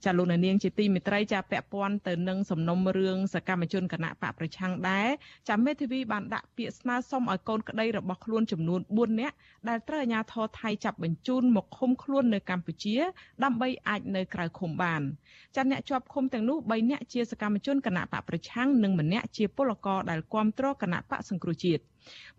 [0.05, 5.09] ចាលោកនាងជាទីមេត្រីចាពាក់ព័ន្ធទៅនឹងសំណុំរឿងសកម្មជនគណៈបកប្រឆាំងដែរ
[5.49, 9.35] ចាមេធាវីបានដាក់ពាក្យស្នើសុំឲ្យកូនក្តីរបស់ខ្លួនចំនួន4នាក់
[9.69, 12.97] ដែលត្រូវអាជ្ញាធរថៃចាប់បញ្ជូនមកឃុំខ្លួននៅកម្ពុជា
[13.45, 15.03] ដើម្បីអាចនៅក្រៅឃុំបាន
[15.57, 21.83] ចាអ្នកជាប់ឃុំទាំងនោះ3នាក់ជាសកម្មជនគណៈបកប្រឆាំងនិងម្នាក់ជាពលករដែលគាំទ្រគណៈបកសង្គ្រោះជាតិ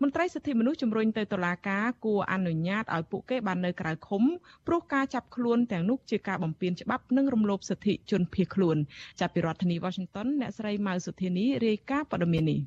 [0.02, 4.24] មន្ត្រីសិទ្ធិមនុស្សជំរុញទៅតុលាការគួរអនុញ្ញាតឲ្យពួកគេបាននៅក្រៅឃុំ
[4.68, 8.78] ព្រោះការចាប់ខ្លួនទាំងនោះជាការបំពានច្បាប់និងរំលោភសិទ្ធិជនភៀសខ្លួន
[9.20, 12.62] ចាប់ពីរដ្ឋធានី Washington អ្នកស្រីម៉ៅសុធានីរាយការណ៍ព័ត៌មាននេះ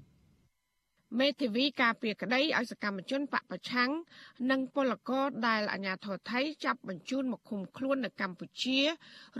[1.20, 3.90] មេធាវីការពារក្តីឲ្យសកម្មជនបពប្រឆាំង
[4.50, 8.78] និងពលករដែលអាញាធរថៃចាប់បញ្ជូនមកឃុំខ្លួននៅកម្ពុជា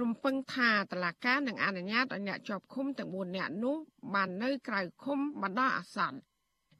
[0.00, 3.76] រំពឹងថាតឡាការនឹងអនុញ្ញាតឲ្យអ្នកជាប់ឃុំទាំង4នាក់នោះ
[4.14, 6.18] បាននៅក្រៅឃុំបណ្ដោះអាសន្ន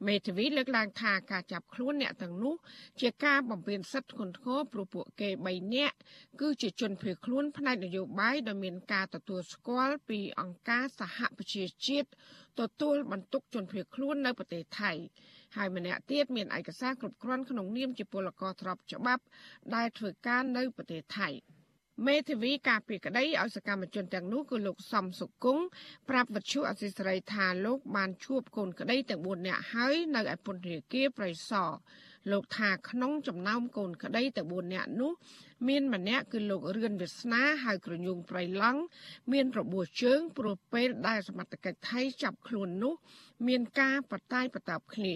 [0.05, 2.55] មេធាវីលើកឡើងថាការចាប់ខ្លួនអ្នកទាំងនោះ
[3.01, 5.97] ជាការបំពេញសិទ្ធិធ្ងន់ធ្ងរព្រោះពួកគេ3នាក់
[6.41, 12.09] គឺជាជនភៀសខ្លួនផ្នែកនយោបាយដែលមានការទទួលស្គាល់ពីអង្គការសហប្រជាជាតិ
[12.61, 14.93] ទទួលបន្ទុកជនភៀសខ្លួននៅប្រទេសថៃ
[15.57, 19.23] ហើយម្នាក់ទៀតមានឯកសារគ្រប់គ្រាន់ក្នុងនាមជាពលករទ្របច្បាប់
[19.75, 21.31] ដែលធ្វើការនៅប្រទេសថៃ។
[22.05, 25.65] មេធាវីការពីក្តីឲ្យសកម្មជនទាំងនោះគឺលោកសំសុគង្គ
[26.09, 31.71] ប្រាប់វិទ្យុអសីសេរីថាលោកបានជួបកូនក្តីទាំង4នាក់ហើយនៅឯពន្ធនាគារប្រៃសណ
[32.33, 35.13] លោកថាក្នុងចំណោមកូនក្តីទាំង4នាក់នោះ
[35.69, 38.81] មានម្នាក់គឺលោករឿនវាសនាហៅក្រញូងប្រៃឡង់
[39.33, 42.95] មានរបួសជើងព្រោះពេលដែលសមត្ថកិច្ចថៃចាប់ខ្លួននោះ
[43.47, 45.15] មានការបតាយបតាបគ្នា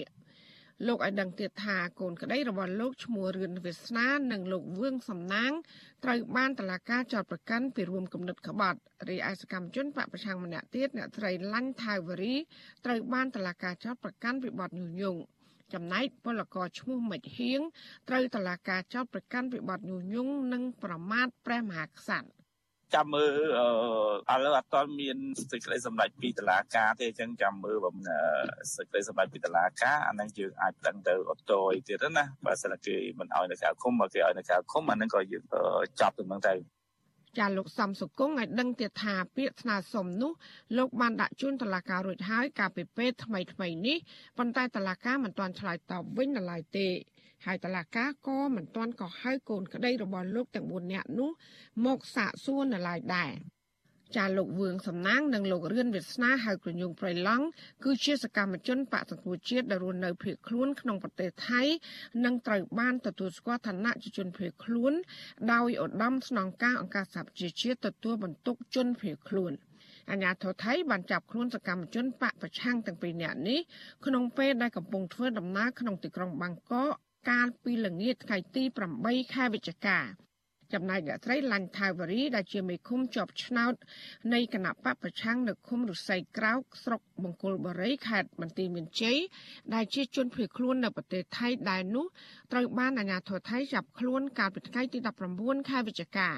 [0.86, 5.52] លោកឲ្យដឹងទៀតថាកូនក្តីរបស់លោកឈ្មោះរឿនវាសនានិងលោកវឿងសំណាង
[6.04, 12.34] ត្រូវបានតឡាការចោទប្រកាន់ពីរួមគំនិតក្បត់រីឯសកម្មជនបពប្រឆាំងម្នាក់ទៀតអ្នកស្រីឡាញ់ថាវរី
[12.84, 15.20] ត្រូវបានតឡាការចោទប្រកាន់ពីបទញុះញង់
[15.72, 17.60] ចំណែកពលករឈ្មោះមិចហៀង
[18.08, 22.39] ត្រូវតឡាការចោទប្រកាន់ពីបទញុះញង់និងប្រមាថព្រះមហាក្សត្រ
[22.94, 23.30] ចាំមើល
[24.32, 25.16] ឥឡូវអត់ទាន់មាន
[25.50, 27.96] សេចក្តីសម្រេចពីតុលាការទេអញ្ចឹងចាំមើលបំ
[28.76, 35.44] សេចក្តីសម្រេចពីតុលាការអានឹងយើងអាចដឹងទៅអត់តយទៀតណាបើសិនគេមិនឲ្យនៅក្រៅឃុំមកគេឲ្យនៅក្រៅឃុំអានឹងក៏យើង
[36.00, 36.54] ចាប់ទៅហ្នឹងទៅ
[37.38, 40.32] ចាលោកសំសុគងឲ្យដឹងទៀតថាពាក្យស្នើសុំនោះ
[40.76, 43.98] លោកបានដាក់ជូនតុលាការរួចហើយកាលពីពេលថ្មីថ្មីនេះ
[44.38, 46.88] ប៉ុន្តែតុលាការមិនទាន់ឆ្លើយតបវិញនៅឡើយទេ
[47.46, 51.30] ហើយតឡាកាក៏មិនទាន់ក៏ហៅកូនក្តីរបស់លោកទាំង4នាក់នោះ
[51.86, 53.32] មកសាកសួរនៅឡើយដែរ
[54.16, 57.46] ចាលោកវឿងសំណាងនិងលោករឿនវាសនាហៅក្រញូងប្រៃឡង់
[57.84, 61.62] គឺជាសកម្មជនបកសង្គ្រោះជាតិដែលរស់នៅភៀសខ្លួនក្នុងប្រទេសថៃ
[62.24, 64.92] និងត្រូវបានទទួលស្គាល់ឋានៈជាជនភៀសខ្លួន
[65.52, 69.52] ដោយឧត្តមស្នងការអង្គការសហប្រជាជាតិទទួលបន្ទុកជនភៀសខ្លួន
[70.10, 73.60] អាញាធរថៃបានចាប់ខ្លួនសកម្មជនបកប្រឆាំងទាំងពីរនាក់នេះ
[74.06, 76.92] ក្នុងពេលដែលកំពុងធ្វើដំណើរក្នុងទីក្រុងបាងកក
[77.30, 78.62] កាលពីល្ងាចថ្ងៃទី
[78.98, 79.98] 8ខែវិច្ឆិកា
[80.74, 83.74] ចំណែកអ្នកស្រីឡាញ់ថាវរីដែលជាមេឃុំជាប់ឆ្នោត
[84.32, 89.18] នៃគណៈបកប្រឆាំងនៅឃុំរុស័យក្រោកស្រុកបង្គោលបុរីខេត្តបន្ទាយមានជ័យ
[89.74, 92.06] ដែលជាជនភៀសខ្លួននៅប្រទេសថៃដែរនោះ
[92.52, 94.98] ត្រូវបានអាជ្ញាធរថៃចាប់ខ្លួនកាលពីថ្ងៃទី
[95.34, 96.30] 19ខែវិច្ឆិកា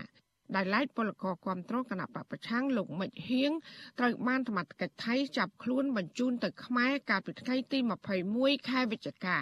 [0.56, 3.52] ដែលឡែកពលករគាំទ្រគណៈបពប្រឆាំងលោកមិចហៀង
[3.98, 7.78] ត្រូវបានសមត្ថកិច្ចថៃចាប់ខ្លួនបញ្ជូនទៅខ្មែរកាលពីថ្ងៃទី
[8.24, 9.38] 21ខែវិច្ឆិកា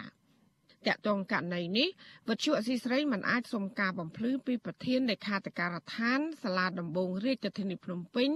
[0.89, 1.89] តាក់ទងករណីនេះ
[2.29, 8.31] វិទ្យុអសីស្រីមិនអាចសុំការបំភ្លឺពីប្រធានលេខាធិការដ្ឋានសាលាដំបងរាជធានីភ្នំពេញ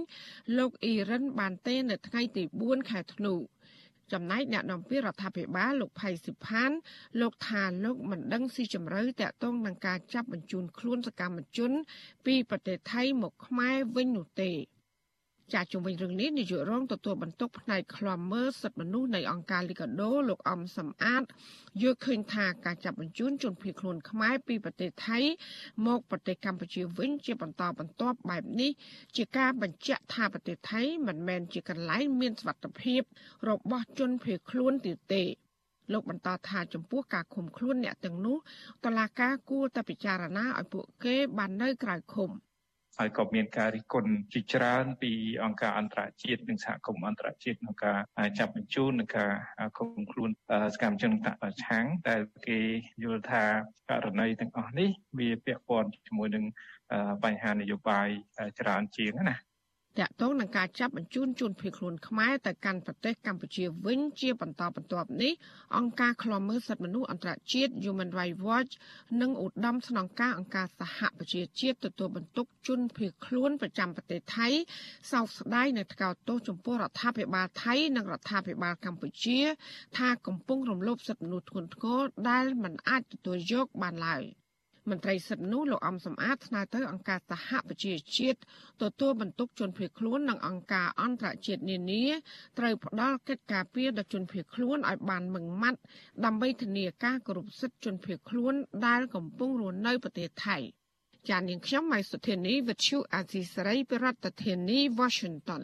[0.57, 3.33] លោកអ៊ីរិនបានទេនៅថ្ងៃទី4ខែធ្នូ
[4.13, 6.71] ចំណែកអ្នកនាំពាក្យរដ្ឋាភិបាលលោកផៃសិផាន
[7.21, 11.71] លោកថាលោកមិនដឹងស៊ីជម្រៅតាក់ទងនឹងការចាប់បញ្ជូនខ្លួនសកម្មជន
[12.25, 14.51] ពីប្រទេសថៃមកខ្មែរវិញនោះទេ
[15.53, 21.23] ចាជុំវិញរឿងនេះនាយករងទទួលបន្ទុកផ្នែកឃ្លាំមើលសិទ្ធិមនុស្សនៃអង្គការលីកាដូលោកអំសំអាត
[21.81, 25.19] យល់ឃើញថាការចាប់បញ្ជូនជនភៀសខ្លួនខ្មែរពីប្រទេសថៃ
[25.85, 28.71] មកប្រទេសកម្ពុជាវិញជាបន្តបន្ទាប់បែបនេះ
[29.15, 33.01] ជាការបញ្ជាក់ថាប្រទេសថៃមិនមែនជាកន្លែងមានសុវត្ថិភាព
[33.49, 35.23] របស់ជនភៀសខ្លួនទៀតទេ
[35.93, 38.37] លោកបន្តថាចំពោះការឃុំខ្លួនអ្នកទាំងនោះ
[38.85, 42.31] តឡាការគួរតែពិចារណាឲ្យពួកគេបាននៅក្រៅឃុំ។
[42.99, 45.11] ហើយក៏មានការរិះគន់ជាច្រើនពី
[45.43, 47.99] អង្គការអន្តរជាតិនិងសហគមន៍អន្តរជាតិក្នុងការ
[48.39, 49.31] ចាប់បញ្ជូននិងការ
[49.77, 50.29] ឃុំខ្លួន
[50.73, 52.59] សកម្មជនបកប្រឆាំងដែលគេ
[53.03, 53.43] យល់ថា
[53.89, 56.45] ករណីទាំងអស់នេះវាពាក់ព័ន្ធជាមួយនឹង
[57.23, 58.07] បញ្ហានយោបាយ
[58.59, 59.35] ច្រើនជាងណា
[59.99, 65.33] តកតងនឹងការចាប់បញ្ជូនជនភៀសខ្លួនខ្មែរទៅកាន់ប្រទេសកម្ពុជាវិញជាបន្តបន្ទាប់នេះ
[65.77, 68.73] អង្គការឃ្លាំមើលសិទ្ធិមនុស្សអន្តរជាតិ Human Rights Watch
[69.21, 74.47] និងឧត្តមស្នងការអង្គការសហប្រជាជាតិទទួលបន្ទុកជនភៀសខ្លួនប្រចាំប្រទេសថៃ
[75.11, 79.39] សោកស្ដាយនៅថ្កោលទោសចំពោះរដ្ឋាភិបាលថៃនិងរដ្ឋាភិបាលកម្ពុជា
[79.97, 84.23] ថាកំពុងរំលោភសិទ្ធិមនុស្សធ្ងន់ធ្ងរដែលមិនអាចទទួលយកបានឡើយ។
[84.89, 88.39] មន្ត្រីសិទ្ធិនោះលោកអំសំអាតស្នើទៅអង្គការសហប្រជាជាតិ
[88.81, 92.05] ទទួលបន្ទុកជនភៀសខ្លួននិងអង្គការអន្តរជាតិនានា
[92.57, 95.79] ត្រូវផ្ដល់កិច្ចការពារដល់ជនភៀសខ្លួនឲ្យបានម៉ឺងម៉ាត់
[96.25, 98.53] ដើម្បីធានាការគោរពសិទ្ធិជនភៀសខ្លួន
[98.87, 100.57] ដែលកំពុងរស់នៅប្រទេសថៃ
[101.29, 104.07] ចាននាងខ្ញុំម៉ៃសុធានីវិទ្យុអាស៊ីសេរីប្រ
[104.43, 105.63] ធានាធិបតី Washington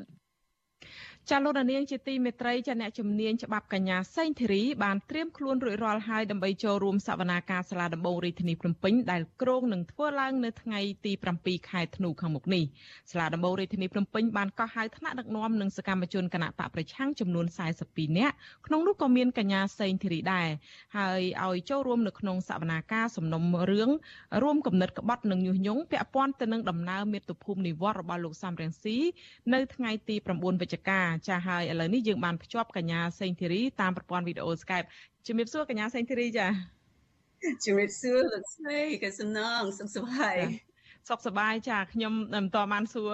[1.30, 12.64] ចាលោកនាងជាទីមេត្រីចាអ្នកជំនាញច្បាប់កញ្ញាសេងធីរីបានត្រៀមខ្លួនរួចរាល់ហើយដើម្បីចូលរួមសវនាការសាលាដំបងរាជធានីភ្នំពេញដែលគ្រោងនឹងធ្វើឡើងនៅថ្ងៃទី7ខែធ្នូខាងមុខនេះ
[13.12, 17.46] សាលាដំបងរាជធានីភ្នំពេញបានកោះហៅថ្នាក់ដឹកនាំនិងសកម្មជនគណៈបកប្រឆាំងចំនួន
[17.82, 18.36] 42នាក់
[18.68, 20.48] ក្នុងនោះក៏មានកញ្ញាសេងធីរីដែរ
[20.98, 23.90] ហើយឲ្យចូលរួមនៅក្នុងសវនាការសំណុំរឿង
[24.44, 28.98] រួមគំនិតក្បត់និងញុះញង់ពាក់ព័ន្ធទៅនឹងដំណើរមាតុភូមិនិវត្តរបស់លោកសំរងស៊ី
[29.54, 34.88] នៅថ្ងៃទី9វិច្ឆិកាចាស់ហើយឥឡូវនេះយើងបានភ្ជាប់កញ្ញាសេងធីរីតាមប្រព័ន្ធវីដេអូ Skype
[35.28, 36.48] ជំរាបសួរកញ្ញាសេងធីរីចា
[37.66, 40.38] ជំរាបសួរលោកស្រីកសំណងសុខសប្បាយ
[41.10, 43.10] សុខសប្បាយចាខ្ញុំមិនតបានសួរ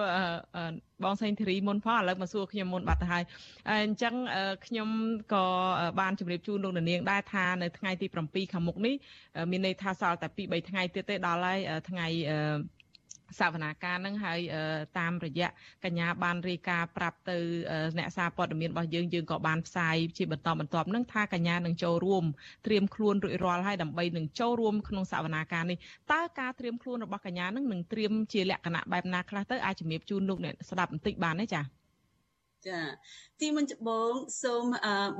[1.04, 3.22] បងសេងធីរីមុនផងឥឡូវមកសួរខ្ញុំមុនបាត់ទៅហើយ
[3.70, 4.14] អញ្ចឹង
[4.66, 4.88] ខ្ញុំ
[5.34, 5.44] ក៏
[6.00, 8.94] បានជម្រាបជូនលោកនាងដែរថានៅថ្ងៃទី7ខាងមុខនេះ
[9.50, 11.58] មានន័យថាសល់តែ2 3ថ្ងៃទៀតទេដល់ហើយ
[11.88, 12.06] ថ្ងៃ
[13.38, 14.38] សវនាការនឹងហើយ
[14.98, 15.48] តាមរយៈ
[15.84, 17.38] កញ្ញាបានរាយការណ៍ប្រាប់ទៅ
[17.98, 22.24] អ្នកសារព័ត៌មានរបស់យើងយើងក៏បានផ្សាយជាបន្តបន្ទាប់នឹងថាកញ្ញានឹងចូលរួម
[22.66, 25.78] ត្រៀមខ្លួនរួចរាល់ហើយដើម្បីនឹងចូលរួមក្នុងសវនាការនេះ
[26.12, 31.77] តើការត្រៀមខ្លួនរបស់កញ្ញានឹងនឹងត្រៀមជាលក្ខណៈបែបណាខ្លះទៅអាចជំរាបជូនលោកអ្នកស្ដាប់បន្តិចបានទេចា៎
[32.66, 32.80] ចា
[33.40, 34.64] ទីមុនដំបូងសូម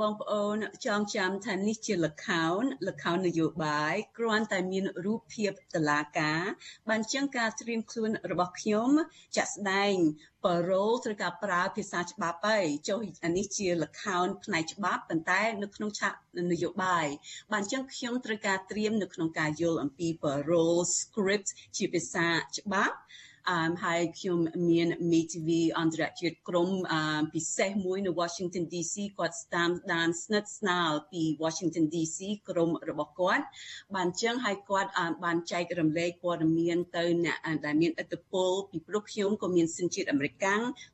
[0.01, 6.42] បងប្អូនចងចាំថានេះជាលខោនលខោននយោបាយគ្រាន់តែមានរូបភាពតឡាការ
[6.88, 8.90] បានចឹងការត្រៀមខ្លួនរបស់ខ្ញុំ
[9.37, 9.94] ចាក់ស្ដែង
[10.44, 16.12] ប៉ារ៉ូត្រូវការប្រើភាសាច្បាប់ហើយចុះអានេះជាលខោនផ្នែកច្បាប់ប៉ុន្តែនៅក្នុងឆាក
[16.53, 17.07] នយោបាយ
[17.53, 22.27] បានចឹងខ្ញុំត្រូវការត្រៀមនៅក្នុងការយល់អំពី parole script ជាភាសា
[22.59, 23.27] ច្បាប់អឺ
[23.85, 24.38] ហើយខ្ញុំ
[24.70, 25.48] មាន MTV
[25.79, 33.44] អន្តរជាតិក្រុមអឺពិសេសមួយនៅ Washington DC គាត់ស្តាមដានស្និទ្ធស្នាលពី Washington DC ក្រុមរបស់គាត់
[33.94, 34.90] បានចឹងហើយគាត់
[35.24, 40.35] បានចែករំលែកព័ត៌មានទៅអ្នកដែលមានឥទ្ធិពលពីព្រោះខ្ញុំក៏មានសិនជាតិអាមេរិក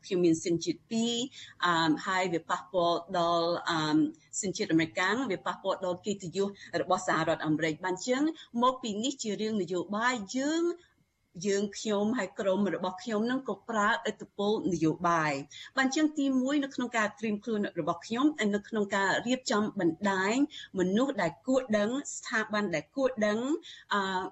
[0.07, 0.79] ខ្ញុំមានសិនជាតិ
[1.25, 3.99] 2អឺហើយវាប៉ះពាល់ដល់អឺ
[4.43, 5.03] សិនជាតិអាមេរិក
[5.33, 6.49] វាប៉ះពាល់ដល់កិត្តិយស
[6.81, 8.23] របស់សហរដ្ឋអាមេរិកបានចឹង
[8.63, 10.65] មកពីនេះជារឿងនយោបាយយើង
[11.47, 15.33] យើងខ្ញុំហើយក្រុមរបស់ខ្ញុំនឹងក៏ប្រើឥទ្ធិពលនយោបាយ
[15.77, 20.35] បានជាងទី1នៅក្នុងការត្រៀមខ្លួនរបស់ខ្ញុំនៅក្នុងការរៀបចំបណ្ដាញ
[20.79, 23.39] មនុស្សដែលគួរដឹងស្ថាប័នដែលគួរដឹង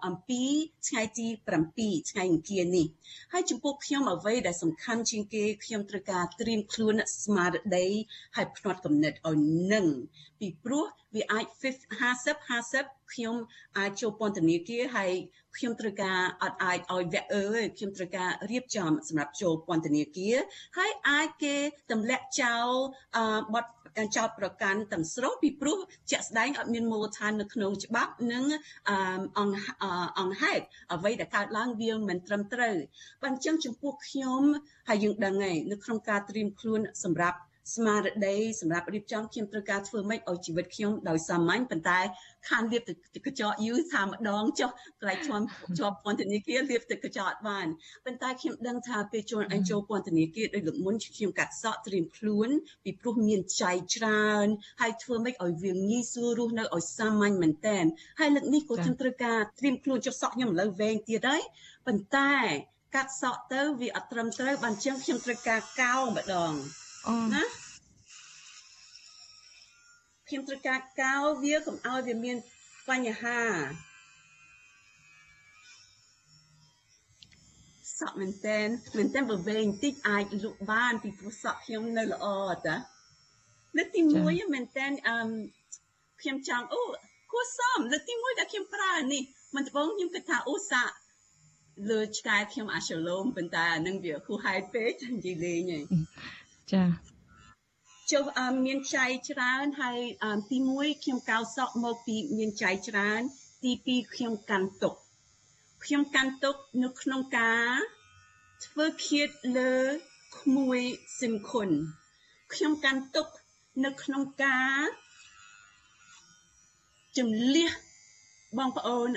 [0.06, 0.42] អំពី
[0.88, 1.26] ថ្ងៃទី
[1.72, 2.86] 7ថ្ងៃអង្គារនេះ
[3.32, 7.86] ហើយចំពោះខ្ញុំអ្វីដែលសំខាន់ជាងគេខ្ញុំត្រូវការត្រៀមខ្លួនស្មារតី
[8.36, 9.36] ហើយផ្នត់គំនិតឲ្យ
[9.72, 9.86] នឹង
[10.40, 13.36] ពីព្រោះវាអាច50 50ខ្ញុំ
[13.78, 15.12] អាចចូលពន្ធនាគារហើយ
[15.56, 20.36] ខ្ញុំត្រូវការអត់អាចឲ្យវគ្គអើយខ្ញុំត្រូវការរៀបចំសម្រាប់ចូលពន្ធនាគារ
[20.78, 21.54] ហើយអាចគេ
[21.90, 22.68] ទម្លាក់ចោល
[23.16, 23.64] អឺបទ
[24.16, 25.78] ចោតប្រកាន់ទាំងស្រុងពីព្រោះ
[26.10, 28.44] ជាក់ស្ដែងអត់មានមូលដ្ឋាននៅក្នុងច្បាប់និង
[29.38, 29.58] អង្គ
[30.18, 32.76] អង្គហេតុអ្វីដែលកើតឡើងវាមិនត្រឹមត្រូវ
[33.22, 34.42] បានអញ្ចឹងចំពោះខ្ញុំ
[34.88, 37.38] ហើយយើងដឹងហើយនៅក្នុងការត្រៀមខ្លួនសម្រាប់
[37.75, 42.01] ស្មារតីសម្រាប់រៀបចំខ្ញុំត្រូវការធ្វើម៉េចឲ្យជីវិតខ្ញុំដោយសាមញ្ញប៉ុន្តែ
[42.48, 42.96] ខានលាបទឹក
[43.27, 44.70] កញ្ចក់យូរថាម្ដងចុះ
[45.01, 45.44] កន្លែងជាប់
[45.79, 47.66] ជាប់ពន្ធនាគារលាបទឹកកញ្ចក់អត់បាន
[48.05, 52.48] ប៉ុន្តែខ្ញុំដឹងថាពេលចូលអញចូលពន្ធនាគារដោយលើកមុនខ្ញុំកាត់សក់ត្រៀមខ្លួន
[52.85, 54.46] ពីព្រោះមានចៃច្រើន
[54.81, 57.79] ហើយធ្វើម៉េចឲ្យវាងាយស្រួលរស់នៅឲ្យសាមញ្ញមែនតើ
[58.20, 61.42] ហើយលើកនេះក៏ខ្ញុំត្រូវការត្រៀមខ្លួនចុះសក់ខ្ញុំឥឡូវវែងទៀតហើយ
[61.87, 62.33] ប៉ុន្តែ
[62.94, 66.55] កាត់សក់ទៅវាអត់ត្រឹមត្រូវបានជាងខ្ញុំត្រូវការកោម្ដង
[67.34, 67.44] ណា
[70.28, 72.36] ខ្ញុំត្រូវការកោវាកុំឲ្យវាមាន
[72.88, 73.40] បញ្ហា
[77.98, 82.26] សក់មែនតែនមែនតែនបើវែងតិចអាចលក់បានពីព្រោះសក់ខ្ញុំនៅល្អ
[82.66, 82.76] តា
[83.76, 85.18] លើកទី1មែនតែនអឺ
[86.20, 86.82] ខ្ញុំចង់អូ
[87.32, 89.22] គួរសមលើកទី1ដែលខ្ញុំប្រើនេះ
[89.56, 90.82] មិនត្បូងខ្ញុំគិតថាអូសា
[91.90, 95.80] លើឆ្កែខ្ញុំអាសាឡូមប៉ុន្តែអានឹងវាគូហែកពេកនិយាយលេងហី
[96.72, 96.85] ចា
[98.12, 98.25] ចុះ
[98.64, 99.98] មានចៃច្រើនហើយ
[100.51, 103.20] ទី1ខ្ញុំកៅសក់មកពីមានចៃច្រើន
[103.62, 104.94] ទី2ខ្ញុំកាន់ទុក
[105.85, 107.70] ខ្ញុំកាន់ទុកនៅក្នុងការ
[108.64, 109.75] ធ្វើឃាតលើ
[110.38, 110.81] ក្មួយ
[111.20, 111.68] សិនខុន
[112.53, 113.27] ខ្ញុំកាន់ទុក
[113.85, 114.81] នៅក្នុងការ
[117.16, 117.70] ជំលះ
[118.59, 119.09] បងប្អូន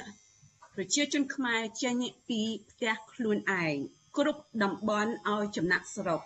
[0.75, 3.75] ប្រជាជនខ្មែរចេញពីផ្ទះខ្លួនឯង
[4.17, 6.21] គ្រប់តំបន់ឲ្យចំណាក់ស្រុក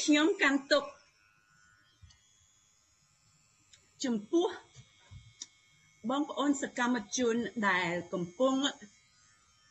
[0.00, 0.84] ខ្ញុំកាន់ទុក
[4.04, 4.48] ចំពោះ
[6.10, 7.36] បងប្អូនសកម្មជន
[7.68, 8.54] ដែលកំពុង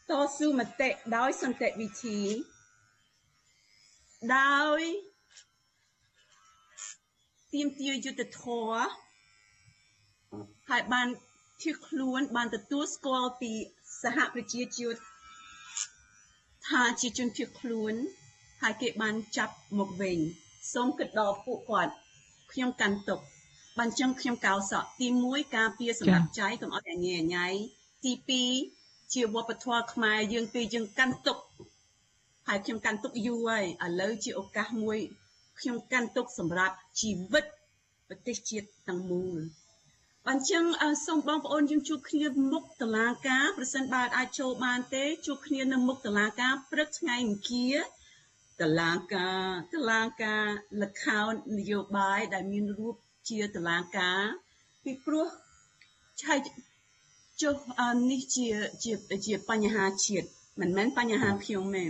[0.10, 2.20] តស៊ូមតិដោយសន្តិវិធី
[4.38, 4.80] ដោយ
[7.54, 8.74] ទៀមទាយុទ្ធធរ
[10.70, 11.08] ហើយបាន
[11.64, 13.52] ជឿខ្លួនបានទទួលស្គាល់ពី
[14.02, 15.00] សហប្រជាជាតិ
[16.68, 17.96] ថាជាជនភៀសខ្លួន
[18.64, 20.18] ហើយគេបានចាប់មកវិញ
[20.74, 21.94] សូមគិតដល់ពួកគាត់
[22.52, 23.20] ខ្ញុំកាន់ទុក
[23.78, 27.48] បានចឹងខ្ញុំកោសក់ទី1ការពារសម្រាប់ចៃកុំឲ្យអញញ៉ៃ
[28.04, 28.12] ទី
[28.64, 31.38] 2ជាវប្បធម៌ខ្មែរយើងពេលយើងកាន់ទុក
[32.48, 34.98] ហើយខ្ញុំកាន់ទុកយូរហើយឥឡូវជាឱកាសមួយ
[35.60, 37.46] ខ្ញុំកាន់ទុកសម្រាប់ជីវិត
[38.08, 39.40] ប្រទេសជាតិទាំងមូល
[40.28, 40.66] បានចឹង
[41.06, 47.76] សូមបងប្អូនយើងជួបគ្នាមុខតឡាការប្រសិនបើអាចចូលបានទេជួបគ្នានៅមុខតឡាការព្រឹកថ្ងៃអង្គារ
[48.62, 50.46] តឡាការតឡាការ
[50.82, 52.96] លខោននយោបាយដែលមានរូប
[53.30, 54.20] ជាតឡាការ
[54.84, 55.28] ពីព្រោះ
[56.22, 56.36] ឆៃ
[57.42, 57.56] ចុះ
[58.12, 58.48] នេះជា
[58.84, 58.94] ជា
[59.26, 60.28] ជាបញ្ហាជាតិ
[60.62, 61.86] មិនមែនបញ្ហាខ្ញុំទេ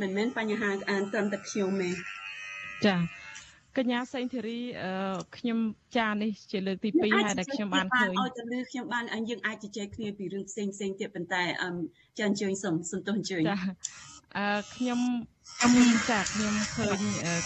[0.00, 1.90] មិនមែនបញ្ហាអានត្រឹមតែខ្ញុំទេ
[2.86, 2.96] ចា
[3.78, 4.60] កញ្ញាសេងធីរី
[5.36, 5.58] ខ្ញុំ
[5.98, 11.42] ចានេះជាលើកទី2ហើយដែលខ្ញុំបានឃើញឲ្យទៅលើខ្ញុំបានយើងអាចជជែកគ្នាពីរឿងផ្សេងផ្សេងទៀតប៉ុន្តែ
[12.18, 13.58] ចាអញ្ជើញសូមសន្ទុះអញ្ជើញចា
[14.36, 15.00] អឺខ្ញុំ
[15.60, 17.00] ខ្ញុំចាខ្ញុំឃើញ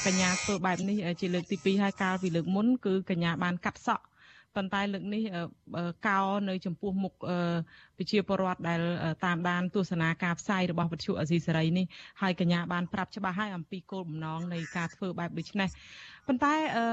[0.07, 4.05] កញ្ញាធ្វើបែបនេះជាលើកទី2ហើយកាលពីលើកមុនគឺកញ្ញាបានកាត់សក់
[4.57, 5.23] ប៉ុន្តែលើកនេះ
[6.09, 7.15] កោនៅចំពោះមុខ
[7.97, 8.81] ប្រជាពលរដ្ឋដែល
[9.25, 11.87] តាមដានទស្សនាការផ្សាយរបស់វិទ្យុអេស៊ីសេរីនេះ
[12.23, 15.69] ហើយកញ្ញាបានប្រាប់ច្បាស់ហើយអំពីគោលបំណងនៃការធ្វើបែបដូចនេះ
[16.27, 16.87] ប៉ុន្តែអឺ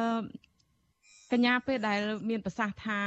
[1.33, 3.01] កញ្ញាពេលដែលមានប្រសាសន៍ថា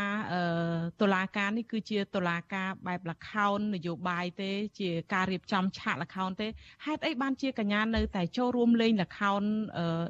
[1.00, 6.46] តុលាការនេះគឺជាតុលាការបែបលខោននយោបាយទេ ជាការរៀបចំឆាកលខោនទេ
[6.84, 9.42] ហេតុអីបានជាកញ្ញានៅតែចូលរួមលេងលខោន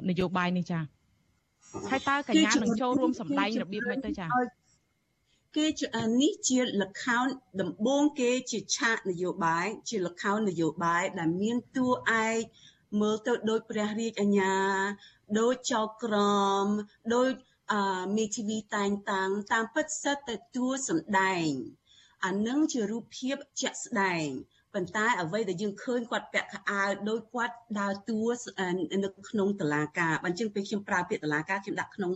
[0.09, 0.83] នយោបាយនេះចា៎
[1.89, 4.29] ហើយតើកញ្ញានឹងចូលរួមសម្ដែងរបៀបម៉េចទៅចា៎
[5.57, 5.67] គេ
[6.21, 7.27] នេះជាលខោន
[7.61, 12.37] ដំបូងគេជាឆាកនយោបាយជាលខោននយោបាយដែលមានតួឯក
[13.01, 14.55] មើលទៅដូចព្រះរាជអាជ្ញា
[15.39, 16.15] ដូចចៅក្រ
[16.63, 16.65] ម
[17.13, 17.27] ដូច
[17.73, 21.49] អឺមេធាវីតែងតាំងតាមពិតសិតតែតួសម្ដែង
[22.25, 24.27] អានឹងជារូបភាពជាក់ស្ដែង
[24.73, 28.23] ប៉ុន្តែអ្វីដែលយើងឃើញគាត់ពាក់ខោអាវដោយគាត់ដើរតួ
[29.03, 32.11] នៅក្នុងតឡាការបើអញ្ចឹងពេលខ្ញុំប្រើពាក្យតឡាការខ្ញុំដាក់ក្នុង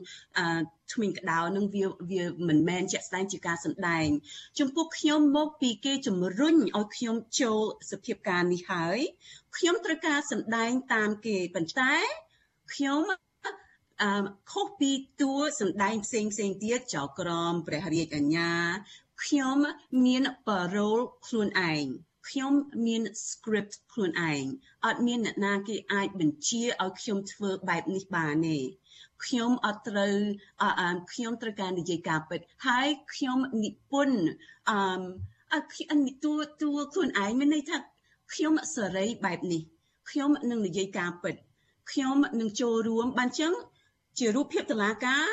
[0.92, 4.08] ឈ្មោះកដៅនឹងវាវាមិនមែនជាក់ស្ដែងជាការសម្ដែង
[4.60, 7.60] ចំពោះខ្ញុំមកពីគេជំរុញឲ្យខ្ញុំចូល
[7.92, 9.00] សភាពការនេះហើយ
[9.58, 11.94] ខ្ញុំត្រូវការសម្ដែងតាមគេប៉ុន្តែ
[12.74, 13.02] ខ្ញុំ
[14.04, 18.52] អឺខុសពីតួសម្ដែងផ្សេងផ្សេងទៀតចៅក្រមព្រះរាជអាជ្ញា
[19.24, 19.58] ខ្ញុំ
[20.06, 21.86] មានប៉ារ៉ូលខ្លួនឯង
[22.30, 22.54] ខ្ញុំ
[22.86, 24.44] មាន script ខ្លួនឯង
[24.86, 28.60] អត់មានអ្នកណាគេអាចបញ្ជាឲ្យខ្ញុំធ្វើបែបនេះបានទេ
[29.26, 30.16] ខ្ញុំអត់ត្រូវ
[30.62, 34.20] អឺខ្ញុំត្រូវការនិយាយការពិតហើយខ្ញុំនិពន្ធ
[34.70, 34.78] អឺ
[35.54, 35.68] អត់
[36.24, 37.78] តួតួខ្លួនឯងមានន័យថា
[38.34, 39.62] ខ្ញុំសេរីបែបនេះ
[40.10, 41.36] ខ្ញុំនឹងនិយាយការពិត
[41.92, 43.54] ខ្ញុំនឹងចូលរួមបានចឹង
[44.18, 45.26] ជារូបភាពតឡាការ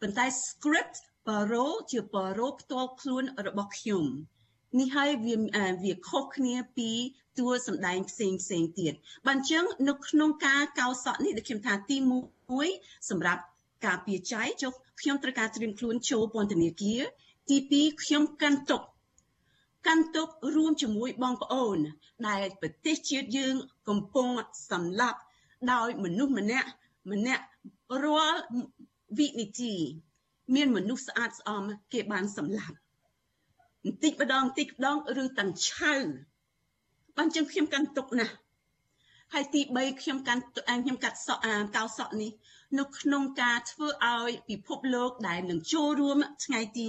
[0.00, 4.04] ប៉ុន្តែ script parole ជា parole ផ្ទាល់ខ្លួនរបស់ខ្ញុំ
[4.78, 5.36] នេះហើយវា
[5.84, 6.90] វាខុសគ្នាពី
[7.38, 8.92] តួសម្ដែងផ្សេងផ្សេងទៀត
[9.26, 11.96] បានចឹងនៅក្នុងការកោសក់នេះដែលខ្ញុំថាទី
[12.52, 13.42] 1សម្រាប់
[13.86, 17.00] ការពារចៃចុះខ្ញុំត្រូវការត្រៀមខ្លួនចូលពន្ធនាគារ
[17.48, 18.82] ទី2ខ្ញុំកាន់ទុក
[19.86, 21.78] កាន់ទុករួមជាមួយបងប្អូន
[22.28, 23.54] ដែលប្រទេសជាតិយើង
[23.88, 24.28] កំពុង
[24.70, 25.18] សម្លាប់
[25.72, 26.68] ដោយមនុស្សម្នាក់
[27.10, 27.44] ម្នាក់
[28.04, 28.40] រាល់
[29.18, 29.74] វិនិតិ
[30.54, 32.76] មានមនុស្សស្អាតស្អំគេបានសម្លាប់
[33.84, 35.94] បន្តិចម្ដងបន្តិចម្ដងឬទាំងឆៅ
[37.16, 38.34] បានចឹងខ្ញុំកាន់ទុកណាស់
[39.32, 40.42] ហើយទី3ខ្ញុំកាន់
[40.84, 41.42] ខ្ញុំកាត់សក់
[41.76, 42.30] កៅសក់នេះ
[42.78, 46.88] នៅក្នុងការធ្វើឲ្យពិភពលោកដែលនឹងចូលរួមថ្ងៃទី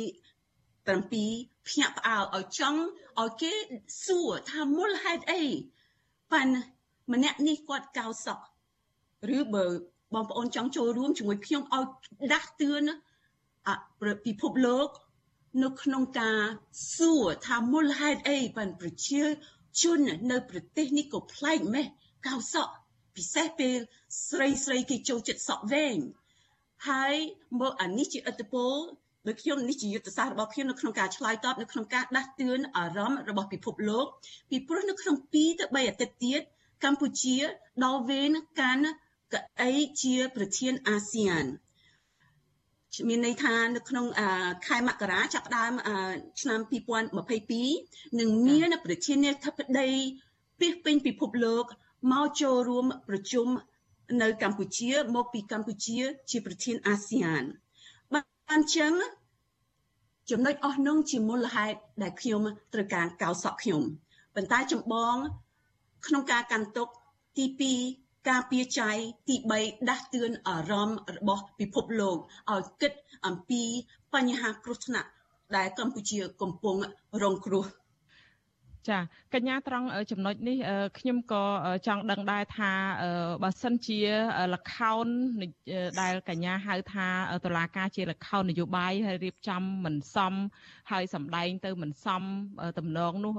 [0.83, 2.81] 7ភ្ញាក់ផ្អើលឲ្យចង់
[3.21, 3.53] ឲ្យគេ
[4.05, 5.43] សួរថាមូលហេតុអី
[6.31, 6.53] ប៉ាន់
[7.13, 8.45] ម្នាក់នេះគាត់កៅសក់
[9.37, 9.67] ឬបើ
[10.13, 11.85] បងប្អូនចង់ចូលរួមជាមួយខ្ញុំឲ្យ
[12.33, 12.83] ដាស់តឿន
[14.25, 14.89] ពិភពលោក
[15.63, 16.39] នៅក្នុងការ
[16.95, 19.21] សួរថាមូលហេតុអីបានប្រជា
[19.81, 19.99] ជន
[20.31, 21.85] នៅប្រទេសនេះក៏ប្លែកម៉េះ
[22.27, 22.73] កៅសក់
[23.15, 23.77] ពិសេសពេល
[24.27, 25.97] ស្រីស្រីគេចូលចិត្តសក់វែង
[26.89, 27.15] ហើយ
[27.61, 28.75] មកអានេះជាអត្តពល
[29.27, 34.05] ដោយខ្ញុំនេះជាយុទ្ធសាស្ត្ររបស់ខ្ញុំនៅក្នុងការឆ្លើយតបនៅក្នុងការដាស់តឿនអារម្មណ៍របស់ពិភពលោក
[34.49, 36.41] ពីព្រោះនៅក្នុង2ទៅ3អាទិត្យទៀត
[36.83, 37.37] កម្ពុជា
[37.83, 38.85] ដល់វេនកាន់
[39.33, 41.45] កៅអីជាប្រធានអាស៊ាន
[43.09, 44.05] មានន័យថានៅក្នុង
[44.67, 45.73] ខែមករាចាប់ផ្ដើម
[46.41, 46.59] ឆ្នាំ
[47.59, 49.89] 2022នឹងមានប្រធានាធិបតី
[50.59, 51.65] ពីពេញពិភពលោក
[52.11, 53.47] មកចូលរួមប្រជុំ
[54.21, 55.99] នៅកម្ពុជាមកពីកម្ពុជា
[56.31, 57.43] ជាប្រធានអាស៊ាន
[58.13, 58.93] បានចឹង
[60.29, 62.41] ចំណុចអស់នោះជាមូលហេតុដែលខ្ញុំ
[62.73, 63.81] ត្រូវការកោសក់ខ្ញុំ
[64.35, 65.15] ប៉ុន្តែចម្បង
[66.07, 66.87] ក្នុងការកាន់ទុក
[67.37, 68.91] ទី2 ការពារចៃ
[69.27, 72.17] ទី3ដាស់តឿនអារម្មណ៍របស់ពិភពលោក
[72.51, 72.91] ឲ្យគិត
[73.25, 73.63] អំពី
[74.13, 75.09] បញ្ហាគ្រោះថ្នាក់
[75.55, 76.75] ដែលកម្ពុជាកំពុង
[77.23, 77.65] រងគ្រោះ
[78.89, 78.99] ចា
[79.33, 80.57] កញ្ញាត្រង់ចំណុចនេះ
[80.99, 81.43] ខ្ញុំក៏
[81.87, 82.71] ចង់ដឹងដែរថា
[83.43, 83.99] បើសិនជា
[84.53, 85.07] លខោន
[86.01, 87.07] ដែលកញ្ញាហៅថា
[87.45, 90.33] តឡាការជាលខោននយោបាយហើយរៀបចំមិនសម
[90.91, 92.23] ហើយសម្ដែងទៅមិនសម
[92.79, 93.33] តំណងនោះ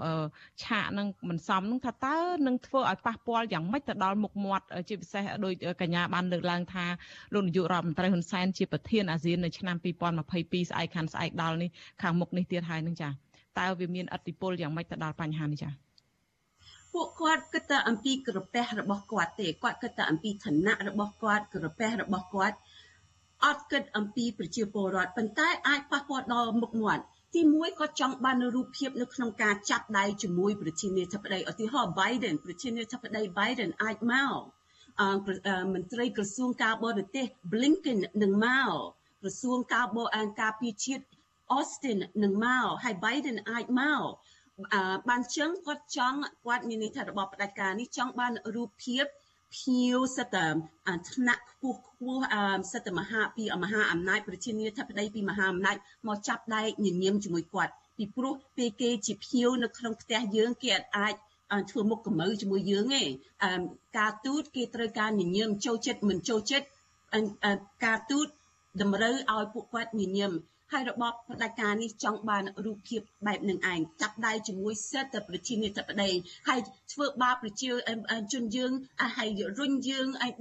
[0.64, 6.86] ឆាកនឹងមិនសមនោះថាតើនឹងធ្វើឲ្យប៉ះពាល់យ៉ាងម៉េចទៅដល់មុខមាត់ជាពិសេសដោយកញ្ញាបានលើកឡើងថា
[7.34, 11.70] លោកនាយករដ្ឋមន្ត្រីហ៊ុនសែនជាប្រធានអាស៊ាននៅឆ្នាំ2022ស្អែកខានស្អែកដល់នេះ
[12.02, 15.72] ខាងមុខនេះទៀតហើយនឹងចា៎ តើវាមានអតិពលយ៉ាងម៉េចទៅដល់បញ្ហានេះចា៎
[16.94, 22.56] ពួកគាត់គិតតែអំពីក្រពះរបស់គាត់ទេគាត់គិតតែអំពីឋានៈរបស់គាត់ក្រពះរបស់គាត់
[23.44, 27.02] អត់គិតអំពីប្រជាពលរដ្ឋប៉ុន្តែអាចប៉ះពាល់ដល់មុខមាត់
[27.34, 34.40] ទីមួយគាត់ចង់បានរូបភាពនៅក្នុងការចាប់ដៃជាមួយប្រជានាធិបតីឧទាហរណ៍ Biden ប្រជានាធិបតី Biden អាចមក
[35.00, 35.08] អឺ
[35.74, 38.70] មន្ត្រីក្រសួងការបរទេស Blinken នឹងមក
[39.20, 41.04] ក្រសួងការបរអានការពារជាតិ
[41.56, 44.02] Austin នឹងមកហើយ Biden អាចមក
[45.08, 49.04] បានចឹងគាត់ចង់គាត់មានន័យថារបបផ្ដាច់ការនេះចង់បានរូបភាព
[49.56, 50.46] ភៀវសិតតែ
[51.12, 52.22] ថ្នាក់ខ្ពស់ខ្ពស់
[52.72, 55.76] សិតតែមហាពីមហាអំណាចប្រជានាធិបតីពីមហាអំណាច
[56.08, 61.14] មកចាប់ដៃញញឹមជាមួយគាត់ពីព្រោះពេលគេជាភៀវនៅក្នុងផ្ទះយើងគេអាច
[61.70, 63.04] ធ្វើមុខកម្ៅជាមួយយើងទេ
[63.98, 66.66] ការទូតគេត្រូវការញញឹមចូលចិត្តមិនចូលចិត្ត
[67.84, 68.26] ការទូត
[68.82, 70.32] តម្រូវឲ្យពួកគាត់ញញឹម
[70.74, 76.10] ហើយរបបផ្ដាច់ការនេះចង់បានរូបភាពបែបនឹងឯងចាប់ដៃជាមួយសិទ្ធិប្រជានាធិបតី
[76.48, 76.60] ហើយ
[76.92, 77.70] ធ្វើបាបប្រជា
[78.32, 78.72] ជនយើង
[79.16, 80.32] ហើយរុញយើងឲ្យ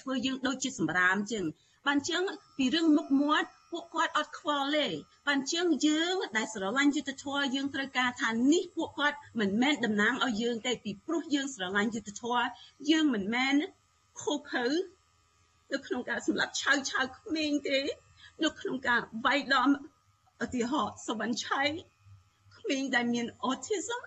[0.00, 1.44] ធ្វើយើងដូចជាសម្រាមចឹង
[1.86, 2.22] បានចឹង
[2.56, 4.86] ពីរឿងមុខមាត់ពួកគាត់អត់ខ្វល់ទេ
[5.28, 12.46] បានចឹងយើងដែលស្រឡាញ់យុទ្ធធម៌យើងត្រូវការថានេះពួកគាត់មិនមែនតំណាងឲ្យយើងទេពីព្រោះយើងស្រឡាញ់យុទ្ធធម៌
[12.90, 13.54] យើងមិនមែន
[14.22, 14.66] ខូខើ
[15.72, 17.80] នៅក្នុងការសម្លាប់ឆៅឆៅក្មេងទេ
[18.44, 19.68] នៅក្នុងការវាយដំ
[20.44, 21.62] ឧទាហរណ៍សវណ្ណឆៃ
[22.56, 24.02] ក្មេងដែលមាន autism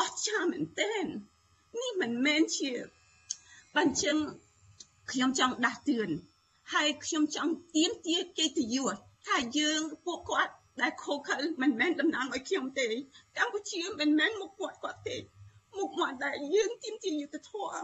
[0.00, 1.04] អស្ចារ្យមែនទែន
[1.80, 2.72] នេះមិនមែនជា
[3.76, 4.16] បញ្ចឹង
[5.12, 6.10] ខ្ញុំចង់ដាស់តឿន
[6.74, 8.94] ហើយខ្ញុំចង់ទៀមទាកិត្តិយស
[9.26, 12.88] ថាយើងពួកគាត់ដែលខូខើមិនមែនតំណាងឲ្យខ្ញុំទេ
[13.36, 15.16] កម្ពុជាមិនមែនមុខមាត់គាត់ទេ
[15.78, 17.80] មុខមាត់ដែលយើងទៀមទាយុទ្ធធម៌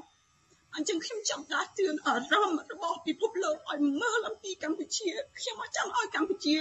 [0.77, 5.09] អញ្ចឹងខ្ញុំចង់ដាស់តឿនអារម្មណ៍របស់ពិភពលោកឲ្យមើលអំពីកម្ពុជា
[5.39, 6.57] ខ្ញុំអត់ចង់ឲ្យកម្ពុជា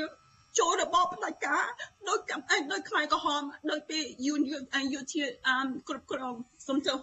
[0.60, 1.66] ចូលរបបផ្ដាច់ការ
[2.10, 3.42] ដោយកម្ពុជាដោយខ្មែរក្រហម
[3.72, 4.42] ដោយពេលយូន
[4.94, 5.24] យុធា
[5.88, 6.36] គ្រប់គ្រង
[6.68, 6.98] សុំទោស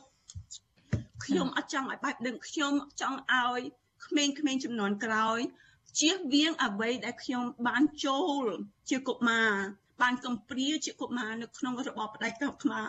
[1.25, 3.61] ខ្ញុំអត់ចង់ឲ្យបែបនឹងខ្ញុំចង់ឲ្យ
[4.07, 5.39] ក្មេងៗចំនួនក្រោយ
[5.99, 8.45] ជៀសវាងអ្វីដែលខ្ញុំបានចូល
[8.91, 9.53] ជាកុមារ
[10.03, 12.85] បានកំព្រាជាកុមារនៅក្នុងរបបផ្ដាច់ការខ្មែរ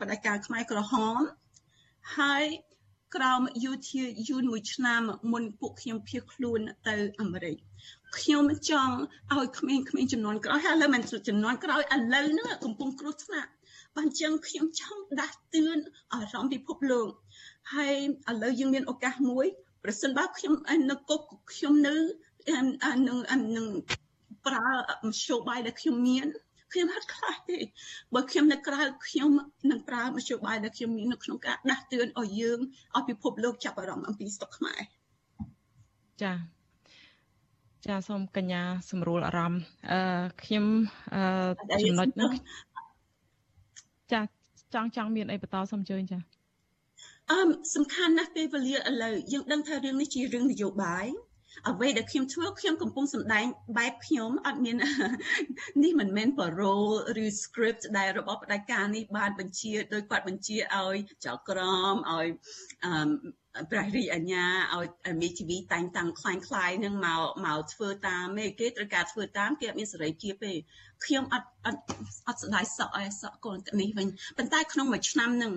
[0.00, 1.16] បដិការខ្មែរក្រហម
[2.18, 2.44] ហើយ
[3.16, 5.02] ក្រោមយុធាយូនមួយឆ្នាំ
[5.32, 7.56] មុនពួកខ្ញុំភៀសខ្លួនទៅអាមេរិក
[8.18, 8.94] ខ្ញុំចង់
[9.32, 13.50] ឲ្យក្មេងៗចំនួនក្រោយហើយឥឡូវមិនចំនួនក្រោយឥឡូវហ្នឹងកំពុងគ្រោះថ្នាក់
[13.96, 15.78] បានចឹងខ្ញុំចង់ដាស់តឿន
[16.12, 17.08] អារម្មណ៍ពិភពលោក
[17.74, 17.96] ហើយ
[18.30, 19.46] ឥឡូវយើងមានឱកាសមួយ
[19.84, 20.54] ប្រសិនបើខ្ញុំ
[20.90, 21.20] នៅគុក
[21.52, 21.94] ខ្ញុំនៅ
[23.08, 23.18] នឹង
[23.56, 23.66] នឹង
[24.46, 24.68] ប្រើ
[25.06, 26.26] មធ្យោបាយដែលខ្ញុំមាន
[26.72, 27.58] ខ្ញុំអត់ខ្លាចទេ
[28.14, 29.30] បើខ្ញុំនៅក្រៅខ្ញុំ
[29.70, 32.58] នឹងប្រើមធ្យោបាយដែលខ្ញុំមាននៅក្នុងការដាស់តឿនឲ្យយើង
[32.96, 34.80] ឲ្យពិភពលោកចាប់អារម្មណ៍អំពីស្តុកខ្មែរ
[36.22, 36.32] ចា
[37.86, 40.00] ចាសូមកញ្ញាសម្រួលអារម្មណ៍អឺ
[40.42, 40.66] ខ្ញុំ
[41.14, 41.22] អឺ
[41.82, 42.32] ចំណុចនោះ
[44.12, 44.20] ចា
[44.74, 46.18] ចង់ចង់មានអីបន្តសូមអញ្ជើញចា
[47.30, 47.38] អឺ
[47.74, 51.06] សំខាន់ណាស់ពេលវេលាឥឡូវយើងដឹងថារឿងនេះជារឿងនយោបាយ
[51.70, 53.46] អ្វីដែលខ្ញុំធ្វើខ្ញុំកំពុងសម្ដែង
[53.78, 54.76] បែបខ្ញុំអត់មាន
[55.82, 56.76] នេះមិនមែនប៉ារ៉ូ
[57.24, 61.60] ឬ script ដែលរបស់ផ្ដាច់ការនេះបានបញ្ជាដោយគាត់បញ្ជាឲ្យចៅក្រ
[61.92, 62.28] មឲ្យ
[62.84, 64.44] អឺព្រះរាជអាជ្ញា
[64.74, 64.86] ឲ្យ
[65.22, 70.52] មេធាវីតែងតាំងខ្លាញ់ខ្លាយនឹងមកមកធ្វើតាមទេគេត្រូវការធ្វើតាមគេអត់មានសេរីភាពទេ
[71.04, 71.80] ខ្ញុំអត់អត់
[72.26, 75.52] អត់ស្ដាយសក់អីសក់កូននេះវិញប៉ុន្តែក្នុងមួយឆ្នាំនឹង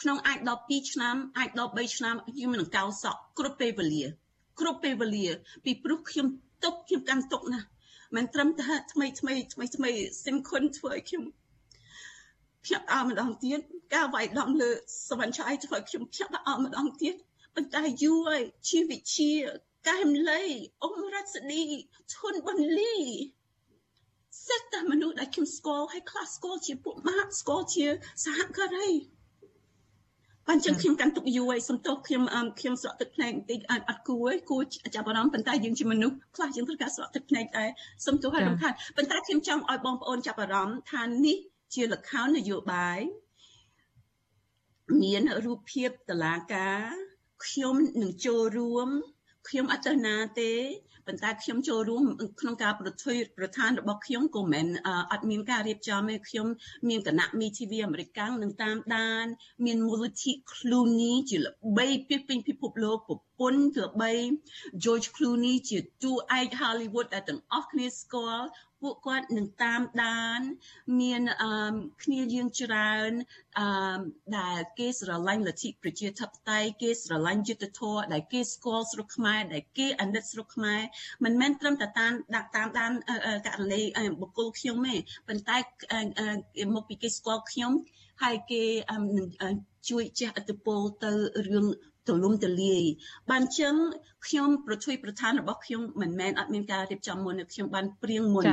[0.00, 4.04] ក្នុងអាចដល់2ឆ្នាំអាចដល់3ឆ្នាំខ្ញុំនឹងកោសក់គ្រប់ពេលវេលា
[4.60, 5.26] គ្រប់ពេលវេលា
[5.64, 6.26] ពីព្រោះខ្ញុំ
[6.64, 7.66] ទុកខ្ញុំកាន់ទុកណាស់
[8.16, 9.90] មិនត្រឹមតែថ្មីថ្មីថ្មីថ្មី
[10.26, 11.24] សិមខុនធ្វើឲ្យខ្ញុំ
[12.64, 13.60] ភ្ញាក់អើម្ដងទៀត
[13.94, 14.70] ការវាយដំលើ
[15.08, 17.14] សវណ្ណឆៃធ្វើឲ្យខ្ញុំភ្ញាក់អើម្ដងទៀត
[17.54, 19.30] ប៉ុន្តែយូរហើយជីវិជា
[19.88, 20.42] កែមលី
[20.82, 21.62] អ៊ំរ៉ាត់ស្ឌី
[22.12, 22.96] ឈុនប៊ុនលី
[24.46, 27.86] សិតតែមនុស្សដែលខ្ញុំស្គាល់ហើយខ្លះស្គាល់ជាពួកម៉ាក់ស្គាល់ជា
[28.24, 28.90] សហការី
[30.48, 32.22] បានចឹងខ្ញុំកាន់ទុកយូរហើយសំទោសខ្ញុំ
[32.60, 34.62] ខ្ញុំស្រក់ទឹកភ្នែកបន្តិចអត់គួរគួរ
[34.94, 37.68] ចាប់អារម្មណ៍ប៉ុន្តែយើងជាមនុស្សខ្លះយើងត្រូវការស្រក់ទឹកភ្នែកដែរ
[38.06, 41.36] សំទោសហើយរំខានប៉ុន្តែខ្ញុំចង់ឲ្យបងប្អូនចាប់អារម្មណ៍ថានេះ
[41.74, 43.00] ជាលក្ខណនយោបាយ
[45.02, 46.82] មានរូបភាពតឡាការ
[47.46, 48.88] ខ្ញុំនឹងចូលរួម
[49.48, 50.52] ខ្ញុំអត់ទៅណាទេ
[51.08, 52.04] ប៉ុន្តែខ្ញុំចូលរួម
[52.40, 54.66] ក្នុងការប្រតិប្រធានរបស់ខ្ញុំក៏មិន
[55.12, 56.46] អត់មានការរៀបចំទេខ្ញុំ
[56.88, 59.26] មានគណៈមី TV អាមេរិកនឹងតាមដាន
[59.64, 64.12] មានមូលនិធិ Clooney ជាល្បីពីពេញពិភពលោកប្រ ពន្ធល្បី
[64.84, 68.46] George Clooney ជាតួឯក Hollywood ដែលទាំងអស់គ្នាស្គាល់
[68.82, 70.40] ពួកគាត់នឹងតាមដាន
[71.00, 73.10] មានអឺគ្នាយើងច្រើន
[73.58, 74.00] អឺ
[74.38, 80.80] ដែលគេស្រឡាញ់លទ្ធិប្រជាធិបតេយ្យគេស្រឡាញ់យុត្តិធម៌ដែលគេស្គាល់ស្រុកខ្មែរដែលគេអាណិតស្រុកខ្មែរ
[81.24, 82.92] មិនមែនត្រឹមតែតាមដាក់តាមដាន
[83.46, 83.82] ករណី
[84.20, 84.96] បុគ្គលខ្ញុំទេ
[85.28, 85.56] ប៉ុន្តែ
[86.74, 87.72] មកពីគេស្គាល់ខ្ញុំ
[88.22, 88.64] ហើយគេ
[89.88, 91.12] ជួយជះឥទ្ធិពលទៅ
[91.48, 91.66] រឿង
[92.08, 92.82] ទូលំទូលាយ
[93.30, 93.74] បានចឹង
[94.26, 98.46] ខ្ញុំប្រជួយប្រធានរបស់ខ្ញុំមិនមែនអត់មានការរៀបចំមុនខ្ញុំបានព្រៀងមុន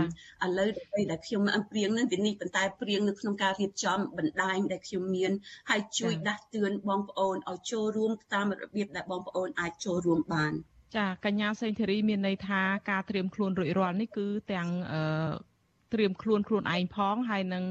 [0.45, 1.41] ឥឡូវដើម្បីដែលខ្ញុំ
[1.71, 5.31] ព្រៀងនឹងវានេះប៉ុន្តែព្រៀងនៅក្នុងការរៀបចំបណ្ដាញដែលខ្ញុំមាន
[5.69, 10.53] ហើយជួយដាស់តឿនបងប្អូនឲ្យចូលរួមតាមរបៀបដែលបងប្អូនអាចចូលរួមបាន
[10.97, 15.55] ចាកញ្ញាសេងធីរីមានន័យថាការត្រៀមខ្លួនរួចរាល់នេះគឺទាំងអឺ
[15.93, 17.63] ត្រៀមខ្លួនខ្លួនឯងផងហើយនឹង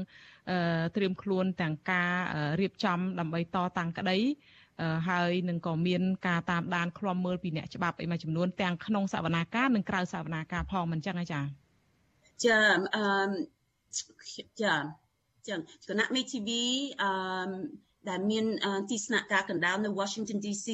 [0.95, 2.13] ត្រៀមខ្លួនទាំងការ
[2.59, 4.17] រៀបចំដើម្បីតតាំងក្តី
[5.09, 11.43] ហើយនឹងក៏មានការតាមដានឃ្លាំមើលពីអ្នកច្បាប់អីមួយចំនួនទាំងក្នុងសវនាការនិងក្រៅសវនាការផងមិនចឹងហ៎ចា៎
[12.43, 12.57] ចា
[12.95, 13.05] អឺ
[14.61, 14.75] ចា
[15.47, 15.59] ចឹង
[15.89, 16.63] គណៈមេធាវី
[17.01, 17.11] អឺ
[18.09, 18.45] ដែលមាន
[18.91, 20.67] ទីស្នាក់ការកណ្ដាលនៅ Washington DC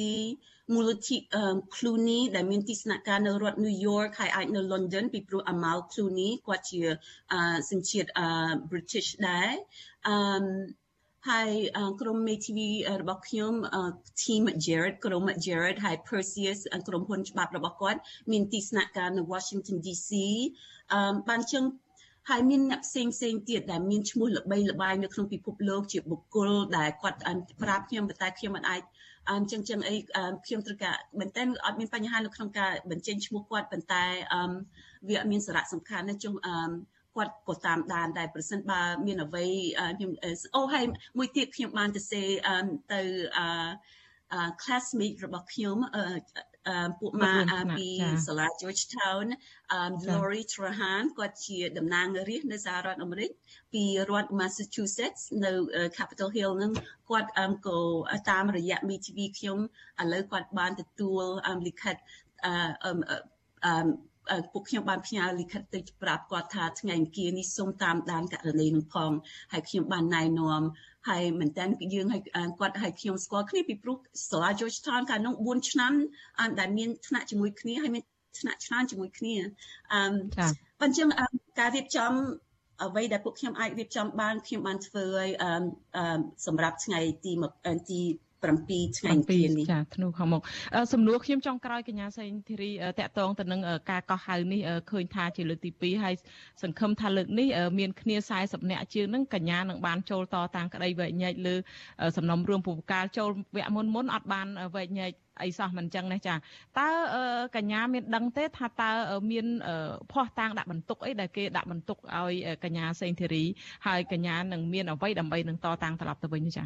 [0.74, 1.16] មូលនិធិ
[1.74, 6.82] Clooney ដែលមានទីស្នាក់ការនៅរដ្ឋ New York ហើយអាចនៅ London ពីព្រោះ Amal Clooney គាត់ជា
[7.70, 8.08] សញ្ជាតិ
[8.70, 9.50] British ដែរ
[10.06, 10.14] អឺ
[11.30, 11.50] ហើយ
[12.00, 12.68] ក្រុមមេធាវី
[13.02, 13.52] របស់ខ្ញុំ
[14.22, 16.58] team Jared ក្រុម Jared ហើយ Perseus
[16.88, 18.00] ក្រុមហ៊ុនច្បាប់របស់គាត់
[18.30, 20.10] មានទីស្នាក់ការនៅ Washington DC
[20.92, 21.64] អឺបានជើង
[22.30, 27.18] ហើយមានអ្នកផ្សេងផ្សេងទៀតដែលមានឈ្មោះល្បីល្បាញនៅក្នុងពិភពលោកជាបុគ្គលដែលគាត់
[27.62, 28.82] ប្រាប់ខ្ញុំប៉ុន្តែខ្ញុំមិនអាច
[29.30, 29.94] អញ្ចឹងចឹងអី
[30.46, 34.04] ខ្ញុំត្រូវការមែនតើអត់មានបញ្ហានៅក្នុងការបញ្ចេញឈ្មោះគាត់ប៉ុន្តែ
[35.08, 36.34] វាអត់មានសារៈសំខាន់ណាជុំ
[37.16, 39.46] គាត់ក៏តាមដានដែរប្រសិនបើមានអ្វី
[39.96, 40.12] ខ្ញុំ
[40.56, 40.84] អូហើយ
[41.18, 42.22] មួយទៀតខ្ញុំបានទៅសេ
[42.92, 43.00] ទៅ
[43.38, 43.46] អឺ
[44.62, 45.76] classmate របស់ខ្ញុំ
[47.00, 47.34] ពួកម៉ា
[47.76, 47.88] ពី
[48.26, 49.26] សាលា Georgetown
[50.08, 53.30] Lori Trahan គាត់ជាតំណាងរាស្ត្រនៅសហរដ្ឋអាមេរិក
[53.72, 55.52] ពីរដ្ឋ Massachusetts នៅ
[55.98, 56.72] Capitol Hill នឹង
[57.10, 57.30] គាត់
[57.66, 57.78] ក៏
[58.30, 59.58] តាមរយៈ MTV ខ្ញុំ
[60.02, 61.24] ឥឡូវគាត់បានទទួល
[61.66, 61.96] លិខិត
[62.44, 63.72] អឺ
[64.52, 69.10] ពួកខ្ញុំបានផ្ញើលិខិតទៅប្រាប់គាត់ថាថ្ងៃអង្គារនេះសូមតាមដានករណីនឹងផង
[69.52, 70.62] ហើយខ្ញុំបានណែនាំ
[71.08, 71.64] ហើយមែនតើ
[71.94, 72.22] យើងឲ្យ
[72.60, 73.96] គាត់ឲ្យខ្ញុំស្គាល់គ្នាពីព្រោះ
[74.30, 75.92] សាលា Georgetown កាលនោះ4ឆ្នាំ
[76.60, 78.02] ដែលមានថ្នាក់ជាមួយគ្នាហើយមាន
[78.40, 79.34] ថ្នាក់ឆ្នាំជាមួយគ្នា
[79.92, 80.00] អឺ
[80.80, 81.04] ប៉ុន្តែ
[81.58, 82.12] ការរៀបចំ
[82.84, 85.28] អ្វីដែលពួកខ្ញុំអាចរៀបចំបានខ្ញុំបានធ្វើឲ្យ
[86.46, 87.32] សម្រាប់ថ្ងៃទី
[87.90, 88.00] ទី
[88.42, 90.42] 7ថ្ងៃទៀតនេះចាធ្នូខាងមុខ
[90.92, 96.14] សំណួរខ្ញុំចង់ក្រោយកញ្ញាសេងធីរីតកតងទៅនឹងការកោះហៅនេះឃើញថាជាលើកទី2ហើយ
[96.62, 101.54] សង្ឃឹមថាលើកនេះមានគ្នា40នាក់ជាងនឹងកញ្ញានឹងបានចូលតតាំងក្តីវែកញែកលើ
[102.16, 105.12] សំណុំរឿងពុបកាលចូលវគ្គមុនមុនអត់បានវែកញែក
[105.42, 106.88] អីសោះមិនចឹងណាចាតើ
[107.56, 108.90] កញ្ញាមានដឹងទេថាតើ
[109.30, 109.46] មាន
[110.12, 112.34] ភ័ស្តុតាងដាក់បន្ទុកអីដែលគេដាក់បន្ទុកឲ្យ
[112.64, 113.44] កញ្ញាសេងធីរី
[113.86, 116.64] ហើយកញ្ញានឹងមានអ្វីដើម្បីនឹងតតាំងត្រឡប់ទៅវិញចា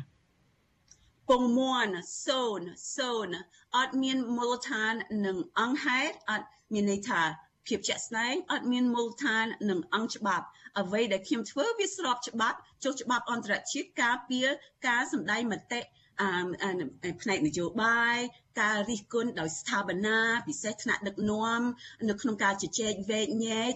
[1.29, 1.89] ពងមួន
[2.27, 2.61] សូន
[2.97, 3.29] សូន
[3.77, 4.95] អត់មានមូលដ្ឋាន
[5.27, 7.23] និងអង្គហេតុអត់មានន័យថា
[7.67, 10.47] ភាពជាក់ស្ដែងអត់មានមូលដ្ឋាននិងអង្គច្បាប់
[10.81, 14.47] អ្វីដែលខ្ញុំធ្វើវាស្របច្បាប់ចុះច្បាប់អន្តរជាតិការពារ
[14.89, 15.81] ការសម្ដែងមតិ
[17.23, 18.17] ផ្នែកនយោបាយ
[18.61, 21.61] ការរិះគន់ដោយស្ថាបនាពិសេសថ្នាក់ដឹកនាំ
[22.09, 23.73] នៅក្នុងការជជែកវែកញែក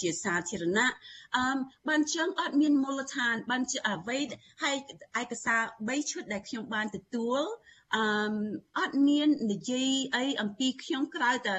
[0.00, 0.92] ជាសាធារណៈ
[1.36, 1.56] អឺ
[1.88, 4.18] បានជើងអត់មានមូលដ្ឋាន បានជាអ្វី
[4.62, 4.76] ហើយ
[5.20, 7.42] ឯកសារ3ឈុតដែលខ្ញុំបានទទួល
[7.96, 8.04] អឺ
[8.78, 11.56] អត់មាននិយាយអីអំពីខ្ញុំក្រៅតែ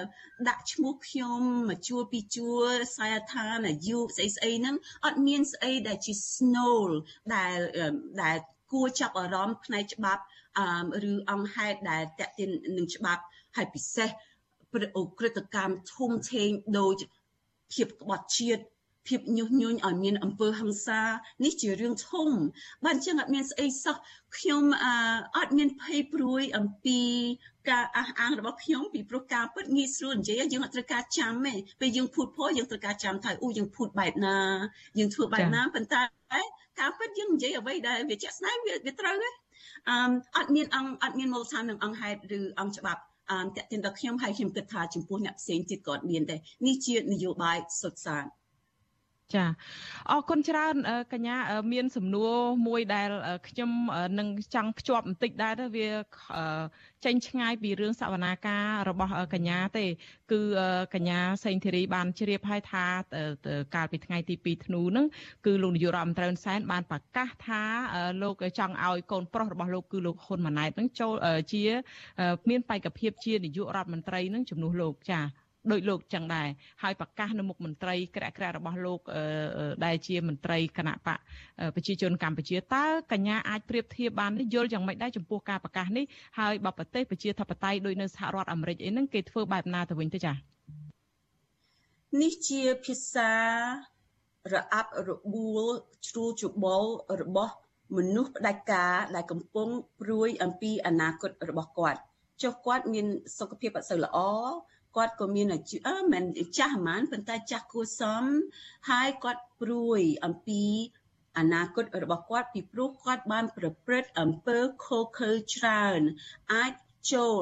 [0.49, 2.51] ដាក់ឈ្មោះខ្ញុំមកជួពីជួ
[2.97, 6.79] សាយដ្ឋានអាយុស្អីស្អីហ្នឹងអត់មានស្អីដែលជា snow
[7.35, 7.57] ដែល
[8.21, 8.37] ដែល
[8.71, 10.23] គួរចាប់អារម្មណ៍ផ្នែកច្បាប់
[11.11, 13.23] ឬអង្គហេតុដែលតេតិននឹងច្បាប់
[13.55, 14.09] ហើយពិសេស
[14.71, 17.01] ព្រឹត្តិកម្មធំធេងដូច
[17.73, 18.63] ភាពក្បត់ជាតិ
[19.07, 21.01] ភាពញុះញង់ឲ្យមានអំពើហិង្សា
[21.43, 22.29] នេះជារឿងធំ
[22.85, 23.95] បានចឹងអត់មានស្អីសោះ
[24.37, 24.63] ខ្ញុំ
[25.37, 27.01] អត់មានភ័យព្រួយអំពី
[27.69, 34.37] ការអះអាងរបស់ខ្ញុំពីព្រោះការពិតងាយស្រួលនិយាយយើងអត់ត្រូវការចាំទេពេលយើងភូតពោយើងត្រូវការចាំថាអូយើងភូតបែបណា
[34.99, 36.01] យើងធ្វើបែបណាប៉ុន្តែ
[36.79, 39.29] ការពិតយើងនិយាយអ្វីដែលវាជាក់ស្ដែងវាវាត្រូវទេ
[39.89, 39.95] អឺ
[40.37, 43.01] អត់មានអង្គអត់មានមូលដ្ឋាននឹងអង្គហេតុឬអង្គច្បាប់
[43.31, 48.25] អឺតេតិនដល់ខ្ញុំហើយខ្ញុំគិតថាចំពោះអ្នកផ្សេងទៀតក៏មានដែរនេះជានយោបាយសុទ្ធសាធ
[49.35, 49.45] ចា
[50.11, 50.75] អរគុណច្រើន
[51.13, 51.37] កញ្ញា
[51.73, 52.33] មានសំណួរ
[52.67, 53.09] មួយដែល
[53.47, 53.71] ខ្ញុំ
[54.19, 55.89] នឹងចង់ភ្ជាប់បន្តិចដែរទៅវា
[57.05, 59.85] ចេញឆ្ងាយពីរឿងសវនាការរបស់កញ្ញាទេ
[60.31, 60.41] គឺ
[60.93, 62.85] កញ្ញាសេងធីរីបានជ្រាបហើយថា
[63.75, 65.05] កាលពីថ្ងៃទី2ធ្នូហ្នឹង
[65.45, 67.61] គឺលោកនាយករដ្ឋមន្ត្រីហ៊ុនសែនបានប្រកាសថា
[68.21, 71.13] លោកចង់ឲ្យកូនប្រុសរបស់លោកគឺលោកហ៊ុនម៉ាណែតហ្នឹងចូល
[71.51, 71.63] ជា
[72.49, 75.21] មានបេក្ខភាពជានាយករដ្ឋមន្ត្រីនឹងជំនួសលោកចា
[75.71, 76.47] ដោយលោកចឹងដែរ
[76.83, 78.99] ហើយប្រកាសនៅមុខមន្ត្រីក្រាក់ក្រាក់របស់លោក
[79.85, 81.17] ដែលជាមន្ត្រីគណៈបក
[81.75, 86.05] ប្រជាជនកម្ពុជាតើកញ្ញាអាចប្រៀបធៀបបានយល់យ៉ាងម៉េចដែរចំពោះការប្រកាសនេះ
[86.39, 90.35] ហើយបើប្រទេសប្រជាធិបតេយ្យដូចនៅសហរដ្ឋអាមេរិកអីហ្នឹងគេធ្វើបែបណាទៅវិញទៅចា៎
[92.21, 93.31] នេះជាភាសា
[94.53, 95.63] រអាប់របួល
[96.07, 96.91] ជ្រួលច្បល់
[97.21, 97.53] របស់
[97.97, 101.99] មនុស្សផ្ដាច់ការដែលកំពុងព្រួយអំពីអនាគតរបស់គាត់
[102.43, 103.05] ចុះគាត់មាន
[103.37, 104.17] សុខភាពអត់សូវល្អ
[104.95, 106.23] គាត់ក៏មានអាជីពមិន
[106.57, 108.23] ចាស់ហ្មងប៉ុន្តែចាស់គួរសម
[108.89, 110.63] ហើយគាត់ព្រួយអំពី
[111.37, 116.01] អនាគតរបស់គាត់ពីព្រោះគាត់បានប្រព្រឹត្តអំពើខុសខើច្រើន
[116.53, 116.71] អាច
[117.13, 117.41] ចូល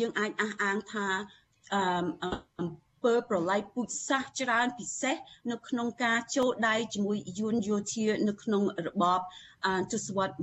[0.00, 1.08] យើងអាចអះអាងថា
[1.72, 2.66] អំ
[3.06, 5.16] ពពើប្រល័យពូជសាសន៍ច្រើនពិសេស
[5.52, 9.20] នៅក្នុងការចូលដៃជាមួយយួនយោធានៅក្នុងរបប
[9.92, 10.38] ទសវត្សរ៍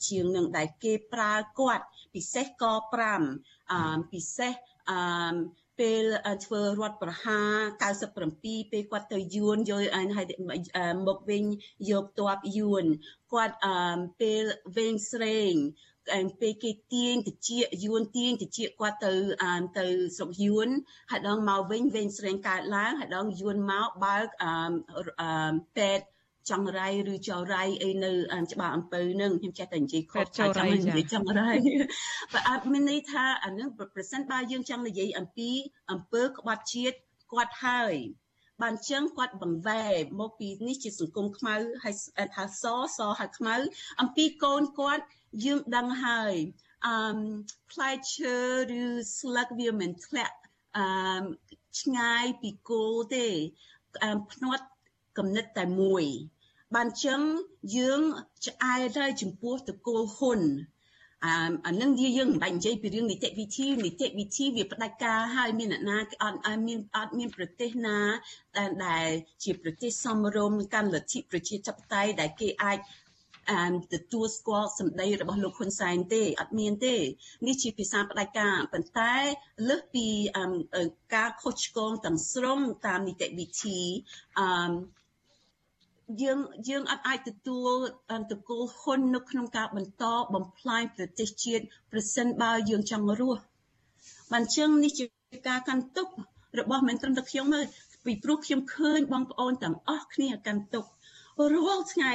[0.00, 1.84] 1980ជាងនឹងដែលគេប្រើគាត់
[2.14, 2.64] ពិសេសក
[3.14, 4.52] 5អឺពិសេស
[4.90, 6.04] អឺពេល
[6.44, 7.52] ធ្វើរដ្ឋប្រហារ
[8.10, 9.82] 97ពេលគាត់ទៅយួនយក
[11.06, 11.44] មកវិញ
[11.90, 12.84] យកតបយួន
[13.32, 13.56] គាត់
[14.20, 14.42] ពេល
[14.76, 15.52] វែងស្រេង
[16.40, 17.50] ពេលគេទាញតិច
[17.84, 19.12] យួនទាញតិចគាត់ទៅ
[19.78, 19.86] ទៅ
[20.16, 20.68] ស្រុកយួន
[21.10, 24.26] ហើយដងមកវិញវិញស្រេងកើតឡើងហើយដងយួនមកបើក
[25.76, 26.06] ពេទ្យ
[26.50, 28.12] ចង្រៃឬចៅរៃអីនៅ
[28.52, 31.50] ច្បារអំពៅនឹងខ្ញុំចេះតែនិយាយខុសចៅរៃនិយាយចង្រៃ
[32.32, 35.50] បើអត់មានន័យថាអានឹងប្រសិនបើយើងចង់និយាយអំពី
[35.92, 36.96] អំពើក្បត់ជាតិ
[37.32, 37.94] គាត់ហើយ
[38.62, 41.94] បានចឹងគាត់បង្វែរមកពីនេះជាសង្គមខ្មៅហើយ
[42.34, 42.64] ថាស
[42.96, 43.56] សហើយខ្មៅ
[44.00, 45.04] អំពីកូនគាត់
[45.44, 46.34] យើងដឹងហើយ
[46.86, 46.94] អឺ
[47.70, 48.36] ផ្លែឈើ
[48.80, 48.82] ឬ
[49.18, 50.36] ស្លឹកវាមិនធ្លាក់
[50.76, 50.86] អឺ
[51.80, 53.26] ឆ្ងាយពីគោទេ
[54.32, 54.66] ភ្នាត់
[55.18, 56.04] កំណត់តែមួយ
[56.74, 57.20] បានចឹង
[57.76, 58.00] យើង
[58.46, 60.40] ឆ្អែតទៅចំពោះតកូលហ៊ុន
[61.24, 61.34] អា
[61.66, 67.98] អានឹងវាយើងមិនបាច់និយាយពីរឿងនីតិវិធីនីតិវិធីវាផ្ដាច់ការហើយមានអ្នកណាអត់មានអត់មានប្រទេសណា
[68.86, 69.06] ដែល
[69.42, 73.01] ជាប្រទេសសមរម្យកាន់លទ្ធិប្រជាធិបតេយ្យដែលគេអាចអាន
[73.92, 76.96] ទទួលស្គាល់សម្ដីរបស់លោកហ៊ុនសែនទេអត់មានទេ
[77.46, 79.14] នេះជាភាសាផ្ដាច់ការប៉ុន្តែ
[79.68, 80.06] លើសពី
[81.14, 83.80] ការខុសឆ្គងទាំងស្រុងតាមនីតិវិធី
[84.38, 84.46] អឺ
[86.22, 86.38] យើង
[86.68, 87.72] យើងអត់អាចទទួល
[88.30, 93.42] តកូលហ៊ុននៅក្នុងការបន្តបំផ្លាញប្រទេសជាតិប្រសិនបើយើងចង់រស់
[94.32, 95.04] បានជឹងនេះជា
[95.48, 96.08] ការកាន់ទុក
[96.58, 97.60] របស់មិនត្រឹមតែខ្ញុំទេ
[98.04, 100.84] ពីព្រោះខ្ញុំឃើញបងប្អូនទាំងអស់គ្នាកាន់ទុក
[101.54, 102.12] រាល់ថ្ងៃ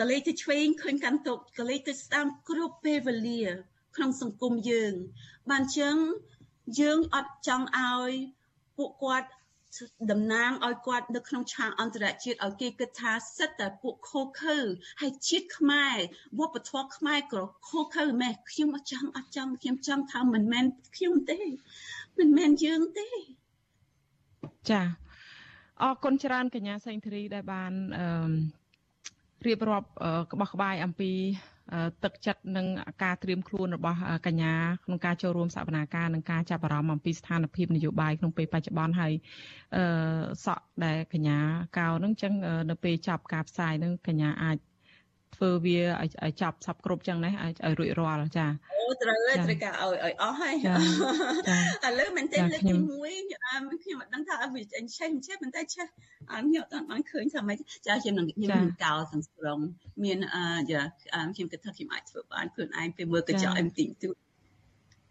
[0.00, 3.42] កលេចទៅឆ្វេងឃើញកាន់ទុកកលេចទៅស្ដាំគ្រប់ពេលវេលា
[3.96, 4.92] ក្នុងសង្គមយើង
[5.50, 5.96] បានជឹង
[6.80, 8.10] យើងអត់ចង់ឲ្យ
[8.76, 9.28] ពួកគាត់
[10.10, 14.58] តំណាងឲ្យគាត់នៅក្នុងឆាកអន្តរជាតិឲ្យគេគិតថាសិតតែពួកខូខើ
[15.00, 15.96] ហើយជាតិខ្មែរ
[16.38, 20.64] វប្បធម៌ខ្មែរក៏ខូខើម៉េះខ្ញុំអត់ចង់អត់ចង់ខ្ញុំចង់ថាមិនមែន
[20.96, 21.40] ខ្ញុំទេ
[22.18, 23.08] មិនមែនយើងទេ
[24.70, 24.82] ចា
[25.82, 28.06] អរគុណច្រើនកញ្ញាសេងធារីដែលបានអឺ
[29.46, 29.88] រៀបរាប់
[30.32, 31.10] ក្បោះក្បាយអំពី
[32.04, 32.66] ទឹកចិត្តនិង
[33.02, 39.12] ការត្រៀមខ្លួនរបស់កញ្ញាក្នុងការចូលរួមសវនាការនិងការចាប់អារម្មណ៍អំពីស្ថានភាពនយោបាយក្នុងពេលបច្ចុប្បន្នហើយ
[39.76, 39.84] អឺ
[40.44, 41.38] សក់ដែលកញ្ញា
[41.78, 42.32] កៅនឹងចឹង
[42.70, 44.56] នៅពេលចាប់ការផ្សាយនឹងកញ្ញាអាច
[45.34, 50.54] ធ្វើវាឲ្យចាប់សັບគ្រប់ចឹងណាឲ្យរួចរាល់ចាអូត្រូវត្រូវការឲ្យឲ្យអស់ហើយ
[51.84, 52.74] ឥឡូវមែនទេលើកទី
[53.14, 55.86] 1ខ្ញុំអត់ដឹងថាវាអញឆេះឆេះប៉ុន្តែឆេះ
[56.30, 59.58] ខ្ញុំអត់បានឃើញថាម៉េចចាខ្ញុំនឹងខ្ញុំនឹងកោទាំងស្រុង
[60.04, 60.44] មានអឺ
[61.34, 63.86] ខ្ញុំគិតថាខ្ញុំអាចធ្វើបានខ្លួនឯងពេលមើលកញ្ចក់អីបន្តិ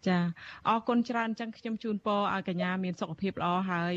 [0.08, 0.18] ចតួចចា
[0.68, 3.92] អរគុណច្រើនអញ្ចឹងខ្ញុំជូនពរឲ្យកញ្ញាមានសុខភាពល្អហើយ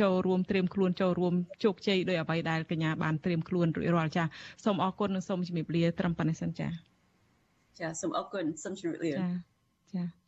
[0.00, 4.24] ចូលរួមត្រៀមខ្លួនចូលរួមជោគជ័យដោយអ្វីដែលកញ្ញាបានត្រៀមខ្លួនរួចរាល់ចា
[4.64, 6.68] សូមអរគុណនិងសូមជំរាបលាត្រឹមប៉ុណ្ណេះសិនចា
[7.80, 9.20] ចាសូមអរគុណសូមជំរាបលាចា
[9.94, 10.23] ចា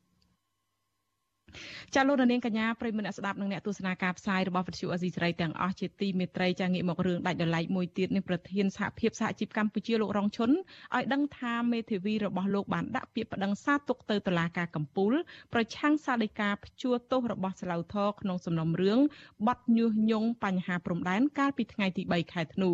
[1.94, 15.12] ចាលោកនាងកញ្ញាប្រិមមអ្នកស្ដាប់និងអ្នកទស្សនាការផ្សាយរបស់វិទ្យុអេស៊ីសេរីទាំងអស់ជាទីមេត្រីចាងាកមករឿងដាច់ដライមួយទៀតនេះប្រធានសហភាពសហជីពកម្ពុជាលោករងឈុនឲ្យដឹងថាមេធាវីរបស់លោកបានដាក់ពាក្យប្តឹងសារទុកទៅតុលាការកំពូល
[15.53, 18.99] ប្រឆាំងសាលដីកាព្យួរទោសរបស់ស្លៅថក្នុងសំណុំរឿង
[19.47, 22.70] បាត់ញុះញង់បញ្ហាព្រំដែនកាលពីថ្ងៃទី3ខែធ្នូ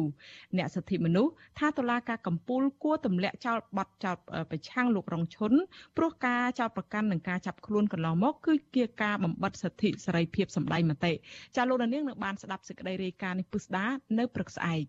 [0.56, 4.16] អ្នកសិទ្ធិមនុស្សថាតុលាការកំពូលគួរទម្លាក់ចោលបាត់ចោល
[4.50, 5.52] ប្រឆាំងលោករងឈុន
[5.96, 11.12] ព្រោះការចោលប្រកាន់និងការចាប់ខ្លួនកន្លងមកគឺជាការបំបិតសិទ្ធិសេរីភាពសម្ដែងមតិ
[11.56, 13.86] ចាលោកនាងនៅបានស្ដាប់សេចក្តីរាយការណ៍នេះពុស្ដា
[14.18, 14.84] នៅព្រឹកស្អែក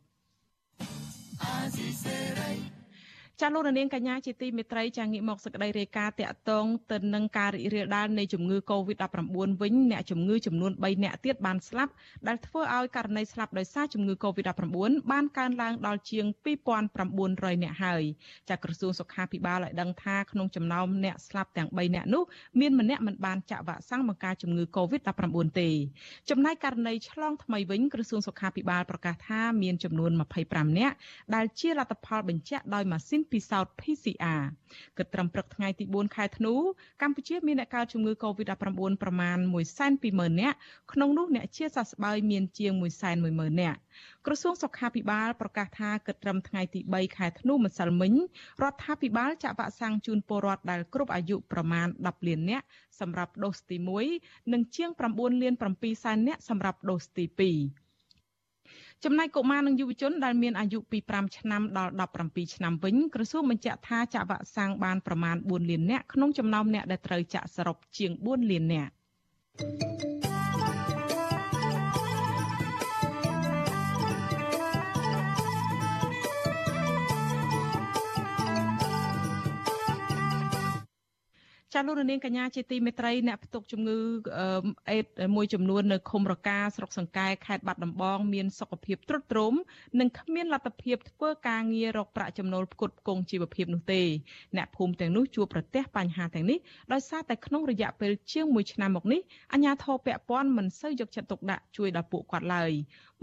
[3.45, 11.91] ចាលោកនាងកញ្ញាជាទីមេត្រីចាងាកមកសក្តីរាយការណ៍តាក់ទងទៅនឹងការរីករាលដាលនៃជំងឺ Covid-19 វិញអ្នកជំងឺចំនួន3អ្នកទៀតបានស្លាប់
[12.27, 14.65] ដែលធ្វើឲ្យករណីស្លាប់ដោយសារជំងឺ Covid-19
[15.11, 16.25] បានកើនឡើងដល់ជាង
[16.95, 18.03] 2900អ្នកហើយ
[18.49, 22.23] ចាក្រសួងសុខាភិបាលឲ្យដឹងថាក្នុងចំណោមអ្នកស្លាប់ទាំង3អ្នកនោះ
[22.59, 25.69] មានម្នាក់មិនបានចាក់វ៉ាក់សាំងបង្ការជំងឺ Covid-19 ទេ
[26.29, 30.11] ចំណែកករណីឆ្លងថ្មីវិញក្រសួងសុខាភិបាលប្រកាសថាមានចំនួន
[30.43, 30.91] 25អ្នក
[31.35, 34.43] ដែលជាលទ្ធផលបញ្ជាក់ដោយម៉ាស៊ីនពិសោធន៍ PCR
[34.97, 36.53] គិតត្រឹមព្រឹកថ្ងៃទី4ខែធ្នូ
[37.01, 39.37] កម្ពុជាមានអ្នកកើតជំងឺ Covid-19 ប្រមាណ
[39.89, 40.57] 120,000នាក់
[40.93, 42.73] ក្នុងនោះអ្នកជាសះស្បើយមានជាង
[43.17, 43.77] 110,000នាក់
[44.25, 48.13] ក្រសួងសុខាភិបាលប្រកាសថាគិតត្រឹមថ្ងៃទី3ខែធ្នូម្សិលមិញ
[48.63, 52.65] រដ្ឋាភិបាលចាក់វ៉ាក់សាំងជូនពលរដ្ឋដែលគ្រប់អាយុប្រមាណ10លាននាក់
[52.99, 53.77] សម្រាប់ដូសទី
[54.15, 57.82] 1និងជាង9លាន7សែននាក់សម្រាប់ដូសទី2
[59.03, 61.91] ចំណែកកុមារនិងយុវជនដែលមានអាយុពី5ឆ្នាំដល់
[62.23, 68.91] 17ឆ្នាំវិញក្រសួងបញ្ជាក់ថាចាក់វ៉ាក់សាំងបានប្រមាណ4លាននាក់ក្នុងចំណោមអ្នកដែលត្រូវចាក់សរុបជាង4លាននាក់
[81.73, 83.97] ចាលោករនាងកញ្ញាជាទីមេត្រីអ្នកផ្ទុកជំងឺ
[84.89, 85.05] អេដ
[85.35, 89.53] មួយចំនួននៅឃុំរកាស្រុកសង្កែខេត្តបាត់ដំបងមានសុខភាពទ្រុឌទ្រោម
[89.99, 94.01] និងគ្មានលទ្ធភាពធ្វើការងាររកប្រាក់ចំណូលផ្គត់ផ្គង់ជីវភាពនោះទេ
[94.57, 96.57] អ្នកភូមិទាំងនោះជួបប្រទះបញ្ហាទាំងនេះ
[96.93, 99.21] ដោយសារតែក្នុងរយៈពេលជាង1ឆ្នាំមកនេះ
[99.53, 102.71] អាជ្ញាធរពាក់ព័ន្ធមិនសូវយកចិត្តទុកដាក់ជួយដល់ពួកគាត់ឡើយ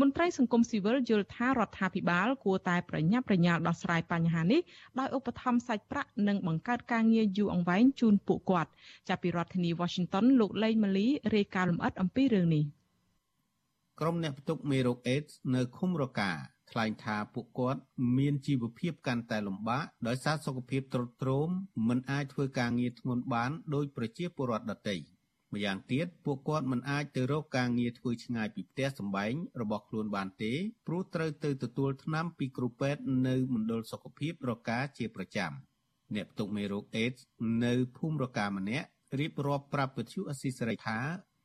[0.00, 4.60] មន្ត្រីសង្គមស៊ីវិលយល់ថារដ្ឋាភិបាលគួរតែប្រញាប់ប្រញាល់ដោះស្រាយបញ្ហានេះ
[4.98, 8.70] ដោយឧបត្ថម្ភសាច់ប្រាក់និងបង្កើតការងារយូរអង្វែងជូនពួកគាត់
[9.08, 12.64] ចាប់ពីរដ្ឋធានី Washington លោកលេងម៉ាលីរាយការណ៍លម្អិតអំពីរឿងនេះ
[14.00, 16.30] ក្រុមអ្នកផ្ទុកមេរោគអេដសនៅឃុំរកា
[16.70, 17.80] ថ្លែងថាពួកគាត់
[18.18, 21.48] មានជីវភាពកាន់តែលំបាកដោយសារសុខភាពទ្រុឌទ្រោម
[21.88, 24.96] មិនអាចធ្វើការងារធ្ងន់បានដោយប្រជាពលរដ្ឋដទៃ។
[25.54, 30.52] ម្យ៉ាងទៀតពួកគាត់មិនអាចទៅរកការងារធ្វើឆ្ងាយពីផ្ទះសម្បែងរបស់ខ្លួនបានទេ
[30.86, 35.52] ព្រោះត្រូវទៅទទួលថ្នាំពីគ្រូពេទ្យនៅមណ្ឌលសុខភាពរកាជាប្រចាំ
[36.14, 37.16] អ្នកផ្ទុកមេរោគអេដស
[37.64, 38.86] នៅភូមិរកាម្នាក់
[39.20, 40.98] រៀបរាប់ប្រាប់វិទ្យុអស៊ីសេរីថា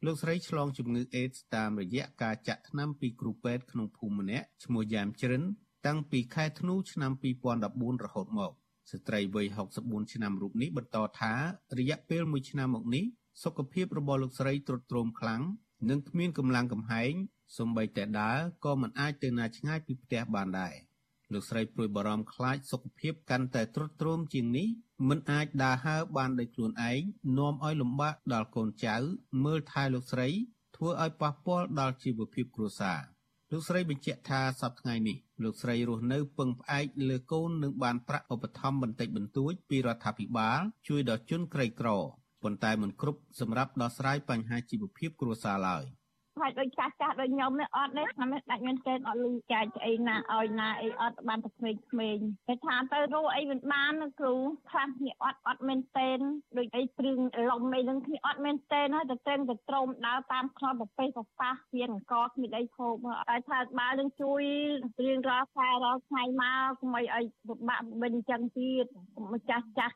[0.05, 5.43] លោកស្រីឆ្លងជំងឺអេដសតាមរយៈការចាក់ថ្នាំពីគ្រូពេទ្យក្នុងភូមិម្នាក់ឈ្មោះយ៉ាមជ្រិន
[5.85, 7.11] តាំងពីខែធ្នូឆ្នាំ
[7.59, 8.51] 2014រហូតមក
[8.91, 9.47] ស្ត្រីវ័យ
[9.79, 11.33] 64ឆ្នាំរូបនេះបន្តថា
[11.79, 13.05] រយៈពេល1ឆ្នាំមកនេះ
[13.43, 15.41] សុខភាពរបស់លោកស្រីទ្រុឌទ្រោមខ្លាំង
[15.89, 17.13] និងគ្មានកម្លាំងកំហែង
[17.57, 20.73] សូម្បីតែដើរក៏មិនអាចទៅណាឆ្ងាយពីផ្ទះបានដែរ
[21.33, 24.67] លោកស្រីព្រួយបារម្ភខ្លាចសុខភាពកាន់តែទ្រុឌទ្រោមជាងនេះ
[25.09, 27.01] មិនអាចដើរហើរបានដោយខ្លួនឯង
[27.37, 28.95] នាំឲ្យលំបាកដល់កូនចៅ
[29.43, 30.27] មើលថែលោកស្រី
[30.75, 32.99] ធ្វើឲ្យប៉ះពាល់ដល់ជីវភាពគ្រួសារ
[33.51, 41.89] លោកស្រីបញ្ជាក់ថាសប្តាហ៍ថ្ងៃនេះលោកស្រីរស់នៅពឹងផ្អែកលើកូននិងបានប្រាក់ឧបត្ថម្ភបន្តិចបន្តួចពីរដ្ឋាភិបាល ជួយដល់ជនក្រីក្រ
[42.45, 45.83] ប៉ុន្តែមិនគ្រប់សម្រាប់ដោះស្រាយបញ្ហាជីវភាពគ្រួសារឡើយ។
[46.41, 52.17] ហើយដូចចាស់ចាស់ដូចខ្ញុំនេះអត់ទេខ្ញុំដាច់មែនទេអត់លឺចាច់អីណាឲ្យណាអីអត់បានតែក្មេងក្មេង
[52.47, 54.33] គេថាទៅរੂអីមិនបានគ្រូ
[54.69, 56.09] ខ្លះគ្នាអត់អត់មែនទេ
[56.57, 57.19] ដូចអីព្រឿង
[57.49, 62.95] លំអីនឹងគ្នាអត់មែនទេហើយតែត្រឹមតែត្រោមដើរតាមខ្នល់ប្រពេសប្រប៉ះវាអង្គគ្មានអីហូប
[63.29, 64.43] ហើយថាបើនឹងជួយ
[65.05, 68.85] រៀងរាល់ខែរាល់ថ្ងៃមកកុំឲ្យពិបាកបិញចឹងទៀត
[69.33, 69.95] ម្ចាស់ចាស់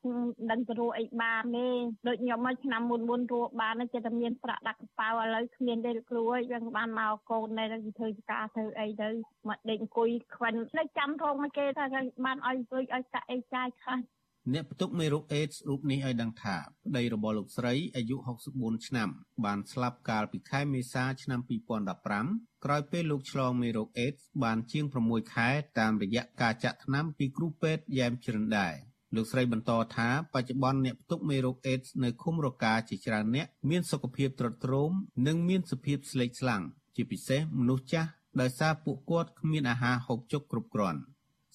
[0.51, 1.67] ដឹងទៅរੂអីបានទេ
[2.07, 9.09] ដូចខ្ញុំមកឆ្នាំមុនមុនរੂបានចិត្តតែមានប្រាក់ដាក់កប៉ាល់ឥឡូវគ្មានទេគ្រូរួយយើងបានមកកូននៅទៅធ្វើការធ្វើអីទៅ
[9.49, 11.85] មកដេកអង្គុយខ្វិននៅចាំរងមកគេថា
[12.25, 13.99] បានឲ្យជួយឲ្យកាក់អីចាយខ្លះ
[14.53, 18.15] អ្នកផ្ទុកមេរោគអេដសរូបនេះឲ្យដឹងថាប្តីរបស់លោកស្រីអាយុ
[18.51, 19.09] 64ឆ្នាំ
[19.45, 21.39] បានស្លាប់កាលពីខែមេសាឆ្នាំ
[22.01, 25.49] 2015ក្រោយពេលលោកឆ្លងមេរោគអេដសបានជាង6ខែ
[25.79, 28.75] តាមរយៈការចាក់ថ្នាំពីគ្រូពេទ្យយ៉ែមជ្រិនដែរ
[29.15, 34.91] លោកស្រីបន្តថាបច្ចុប្បន្នអ្នកផ្ទុកមេរោគអេដសនៅឃុំរកាជាច្រើនអ្នកមានសុខភាពទ្រុឌទ្រោម
[35.27, 36.61] និងមានសភាពស្លេកស្លាំង
[36.95, 38.09] ជាពិសេសមនុស្សចាស់
[38.41, 40.99] ដោយសារពួកគាត់គ្មានអាហារហូបចុកគ្រប់គ្រាន់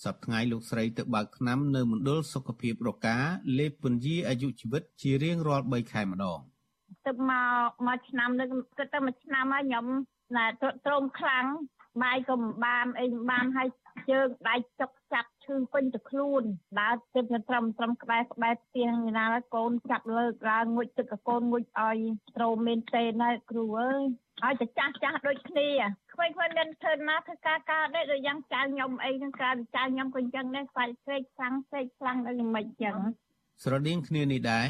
[0.04, 3.16] សប្តាហ៍ថ្ងៃលោកស្រីទៅបើកថ្នាំនៅមណ្ឌលសុខភាពរកា
[3.58, 6.38] លេបពន្យាអាយុជីវិតជារៀងរាល់3ខែម្ដង
[7.06, 7.32] ទៅម
[7.68, 8.48] កមកឆ្នាំនេះ
[8.78, 9.86] គិតទៅមួយឆ្នាំហើយខ្ញុំ
[10.36, 10.46] ណា
[10.86, 11.44] ទ្រោមខ្លាំង
[12.02, 13.68] បាយក៏មិនបានអីមិនបានហើយ
[14.10, 16.42] ជើងដៃចុកចាប់ ឈឺពេញទៅខ្លួន
[16.80, 18.88] ដើរទៅត្រឹមត្រឹមក្បែរក្បែរផ្ទះ
[19.18, 21.98] ណាកូនចាប់លើកឡើងងុចទឹកកូនងុចឲ្យ
[22.36, 24.04] ត្រូមែនទេណាគ្រូអើយ
[24.42, 25.68] ឲ្យតែចាស់ចាស់ដូចគ្នា
[26.12, 32.96] ក្មេងៗមានធ្វើណាធ្វើការការដែរដូចយ៉ាងចៅខ្ញុំអីហ្នឹងការចៅខ្ញុំក៏អញ្ចឹងដែរខ្វាច់ស្រេកខ្លាំងស្រេកខ្លាំងដល់មិនអញ្ចឹង
[33.62, 34.68] ស្រដៀងគ្នានេះដែរ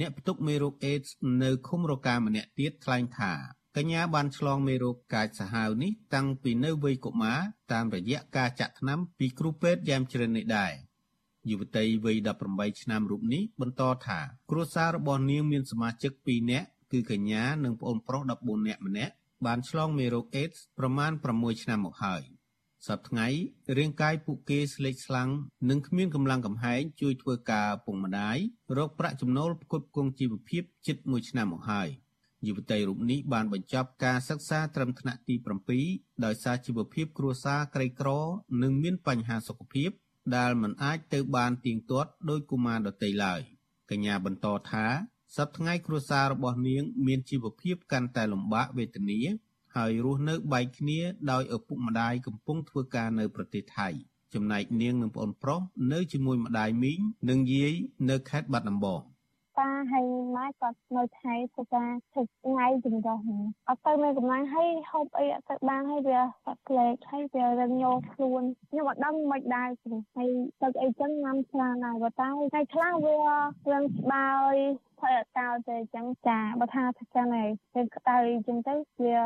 [0.00, 1.10] អ្នកផ្ទុកមេរោគអេដស
[1.42, 3.32] នៅឃុំរកាម្នាក់ទៀតថ្លែងថា
[3.78, 7.38] កញ្ញាបានឆ្លងមេរោគកាចសាហាវនេះតាំងពីនៅវ័យកុមារ
[7.72, 10.72] តាមរយៈការចាក់ថ្នាំពីគ្រូពេទ្យយ៉ាងជ្រិននេះដែរ
[11.50, 12.16] យុវតីវ័យ
[12.48, 14.20] 18ឆ្នាំរូបនេះបន្តថា
[14.50, 19.12] គ្រួសាររបស់នាងមានសមាជិក2នាក់គឺកញ្ញានិងប្អូនប្រុស14នាក់ម្នាក់
[19.46, 22.22] បានឆ្លងមេរោគអេដសប្រមាណ6ឆ្នាំមកហើយ
[22.86, 23.28] សប្តាហ៍ថ្ងៃ
[23.76, 25.28] រាងកាយពួកគេស្លេកស្លាំង
[25.70, 28.36] និងគ្មានកម្លាំងកំហែងជួយធ្វើការពងម្ដាយ
[28.76, 31.90] រកប្រាក់ចំណូលផ្គត់ផ្គង់ជីវភាពជិត1ឆ្នាំមកហើយ។
[32.46, 35.34] យុវតីរូបនេះបានបញ្ចប់ការសិក្សាត្រឹមថ្នាក់ទី
[35.80, 38.08] 7ដោយសារជីវភាពគ្រួសារក្រីក្រ
[38.62, 39.90] និងមានបញ្ហាសុខភាព
[40.36, 43.40] ដែលមិនអាចទៅបានទៀងទាត់ដោយកុមារដទៃឡើយ
[43.90, 44.86] កញ្ញាបន្តថា
[45.36, 49.20] សប្តាហ៍ថ្ងៃគ្រួសាររបស់នាង មានជីវភាពកាន់តែលំបាកវេទនា
[49.76, 51.00] ហើយរស់នៅបែកគ្នា
[51.32, 53.88] ដោយឪពុកម្ដាយកំពុងធ្វើការនៅប្រទេសថៃ
[54.34, 55.60] ចំណែកនាងនិងប្អូនប្រុស
[55.92, 57.72] នៅជាមួយម្ដាយមីងនិងយាយ
[58.10, 59.00] នៅខេត្តបាត់ដំបង
[59.58, 60.04] តាហើយ
[60.36, 63.18] ម៉ែគាត់នៅថៃធ្វើការធ្វើថ្ងៃចម្រោះ
[63.68, 70.30] អត់ទៅមានកម្លាំងហើយហូបអីអត់ទៅបានហើយវាបាក់ផ្លេកហើយវារឹងញោខ្លួនខ្ញុំអត់ដឹងមិនដែរព្រោះហើយ
[70.62, 73.16] ទឹកអីចឹងញ៉ាំច្រើនដែរបើតែថ្ងៃខ្លះវា
[73.72, 74.54] រឹងស្បើយ
[74.98, 79.18] ធ្វើអត់កោទេអញ្ចឹងចាបើថាថាចឹងហើយពេលក្តៅអញ្ចឹងទៅវា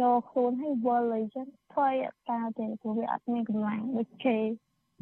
[0.00, 4.38] ញោខ្លួនឲ្យវល់អីចឹងធ្វើអត់កោទេព្រោះវាអត់មានកម្លាំងដូចគេ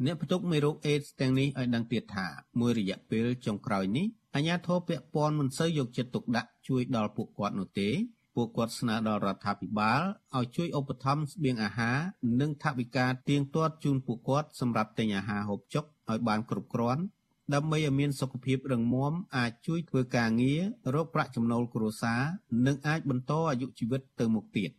[0.03, 2.27] អ្នកផ្ទុកមេរោគអេដសទាំងនេះឲ្យដឹងទៀតថា
[2.59, 7.89] មួយរយៈពេលចុងក្រោយនេះអាជ្ញាធរពាក់ព័ន្ធមិនសូវយកចិត្តទុកដាក់ជួយដល់ពួកគាត់នោះទេ
[8.35, 10.01] ពួកគាត់ស្នើដល់រដ្ឋាភិបាល
[10.35, 11.97] ឲ្យជួយឧបត្ថម្ភស្បៀងអាហារ
[12.41, 17.01] និងថវិកាទៀងទាត់ជូនពួកគាត់សម្រាប់ទិញអាហារហូបចុកឲ្យបានគ្រប់គ្រាន់
[17.53, 20.61] ដើម្បីឲ្យមានសុខភាពរឹងមាំអាចជួយធ្វើការងារ
[20.95, 22.21] រកប្រាក់ចំណូលគ្រួសារ
[22.65, 24.71] និងអាចបន្តអាយុជីវិតទៅមុខទៀត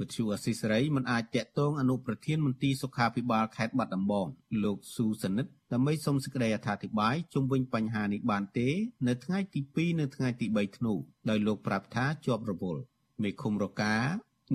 [0.00, 4.26] វិទ្យុអស៊ីសេរីមិនអាចតាក់ទងអនុប្រធានមន្ទីរសុខាភិបាលខេត្តបាត់ដំបង
[4.64, 8.68] លោកស៊ូសនិតដើម្បីសូមសេចក្តីអធិប្បាយជុំវិញបញ្ហានេះបានទេ
[9.08, 10.92] នៅថ្ងៃទី2និងថ្ងៃទី3ធ្នូ
[11.28, 12.82] ដោយលោកប្រាប់ថាជាប់រវល់
[13.22, 13.94] មេឃុំរកា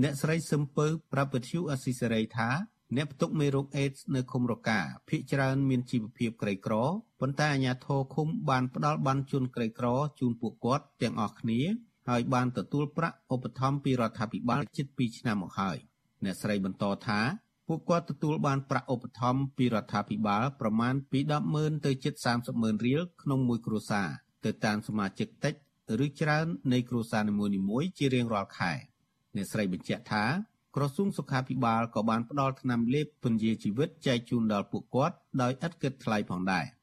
[0.02, 2.50] អ្នកស្រីសឹមពើប្រាប់វិទ្យុអស៊ីសេរីថា
[2.96, 6.76] អ្នកផ្ទុកមេរោគអេដសនៅឃុំរកាភ ieck ច្រើនមានជីវភាពក្រីក្រ
[7.20, 9.88] ប៉ុន្តែអាជ្ញាធរឃុំបានផ្ដល់បានជូនក្រីក្រ
[10.20, 11.62] ជូនពួកគាត់ទាំងអស់គ្នា
[12.10, 15.78] ហើយបានទទួលប្រាក់ឧបត្ថម្ភពីរដ្ឋាភិបាលជិត2ឆ្នាំមកហើយ
[16.24, 17.20] អ្នកស្រីបន្តថា
[17.68, 21.20] ពួកគាត់ទទួលបានប្រាក់ឧបត្ថម្ភពីរដ្ឋាភិបាលប្រមាណពី
[21.52, 22.14] 100000ទៅជិត
[22.50, 24.08] 300,000រៀលក្នុងមួយគ្រួសារ
[24.46, 25.54] ទៅតាមសមាជិកតិច
[26.06, 27.34] ឬច្រើននៃគ្រួសារនី
[27.70, 28.72] មួយៗជារៀងរាល់ខែ
[29.36, 30.24] អ្នកស្រីបញ្ជាក់ថា
[30.76, 36.66] ក្រសួងសុខាភិបាលក៏បានផ្ដល់ថ្នាំលេបពន្យាជីវិតចែកជូនដល់ពួកគាត់ដោយឥតគិតថ្លៃផងដែរ។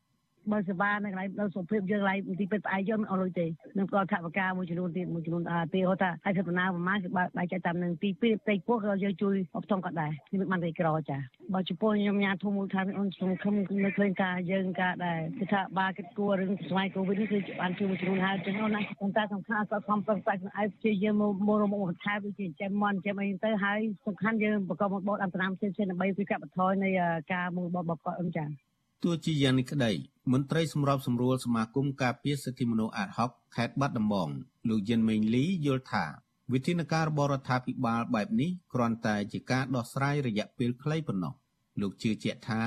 [0.52, 3.46] បើសេវានៅកន្លែងដល់សុខភាពយើងកន្លែងទីពេទ្យផ្អែកយើងអស់លុយទេ
[3.76, 5.42] នឹងផ្ដល់ថវិកាមួយចំនួនទៀតមួយចំនួន
[5.74, 11.16] ទីហៅថាហើយសិទ្ធិណាប្រមាណគឺបើបែកចែកតាមនឹងទីពីរផ្ទៃពោះក៏យើងជួយអបថងក៏ដែរនេះមិនបានរីក្រចា
[11.54, 26.90] បើចំពោះខ្ញុំញ៉ាំធំមូលដ្ឋានអូនសង្ឃឹមនៅឃើញការយើងការដែរគឺថាបាគិតគួររឿងស្វ័យកូវីដនេះគឺបានជួយមួយចំនួនហើយចឹងអូនណាប៉ុន្តែសំខាន់ក៏ខំប្រឹងប្រែងឲ្យព្យាយាមមករមកបន្ថែមដូចជាចាំមន់ចាំអីទៅហើយសំខាន់យើងប្រកបមកបោតអន្តរាមផ្សេងៗដើម្បីពីកាត់បន្ថយនៃ
[27.32, 28.69] ការមកបោតបកអឹមចា
[29.02, 29.92] ទោះជាយ៉ាងនេះក្តី
[30.32, 34.28] មន្ត្រីសម្របសម្រួលសមាគមការពារសិទ្ធិមនុស្សអាតហុកខេត្តបាត់ដំបង
[34.68, 36.04] លោកយិនមេងលីយល់ថា
[36.52, 41.34] វិធានការរបស់រដ្ឋាភិបាលបែបនេះគ្រាន់តែជាការដោះស្រាយរយៈពេលខ្លីប៉ុណ្ណោះ
[41.80, 42.60] លោកជឿជាក់ថា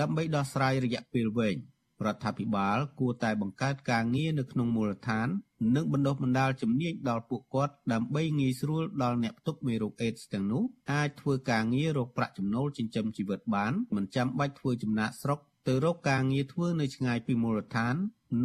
[0.00, 1.56] ដើម្បីដោះស្រាយរយៈពេលវែង
[2.06, 5.28] រដ្ឋាភិបាលគួរតែបង្កើតការងារនៅក្នុងមូលដ្ឋាន
[5.76, 10.62] និងបណ្ដុះបណ្ដាលជំនាញដល់ពួកគាត់ដើម្បីងាយស្រួលដល់អ្នកផ្ទុកមេរោគអេដសទាំងនោះ
[10.92, 17.94] អាចធ្វើការងាររកប្រាក់ចំណូលចិញ្ចឹមជីវិតបានមិនចាំបាច់ធ្វើចំណាកស្រុក ទៅរកការងារធ្វើនៅឆ្ងាយពីមូលដ្ឋាន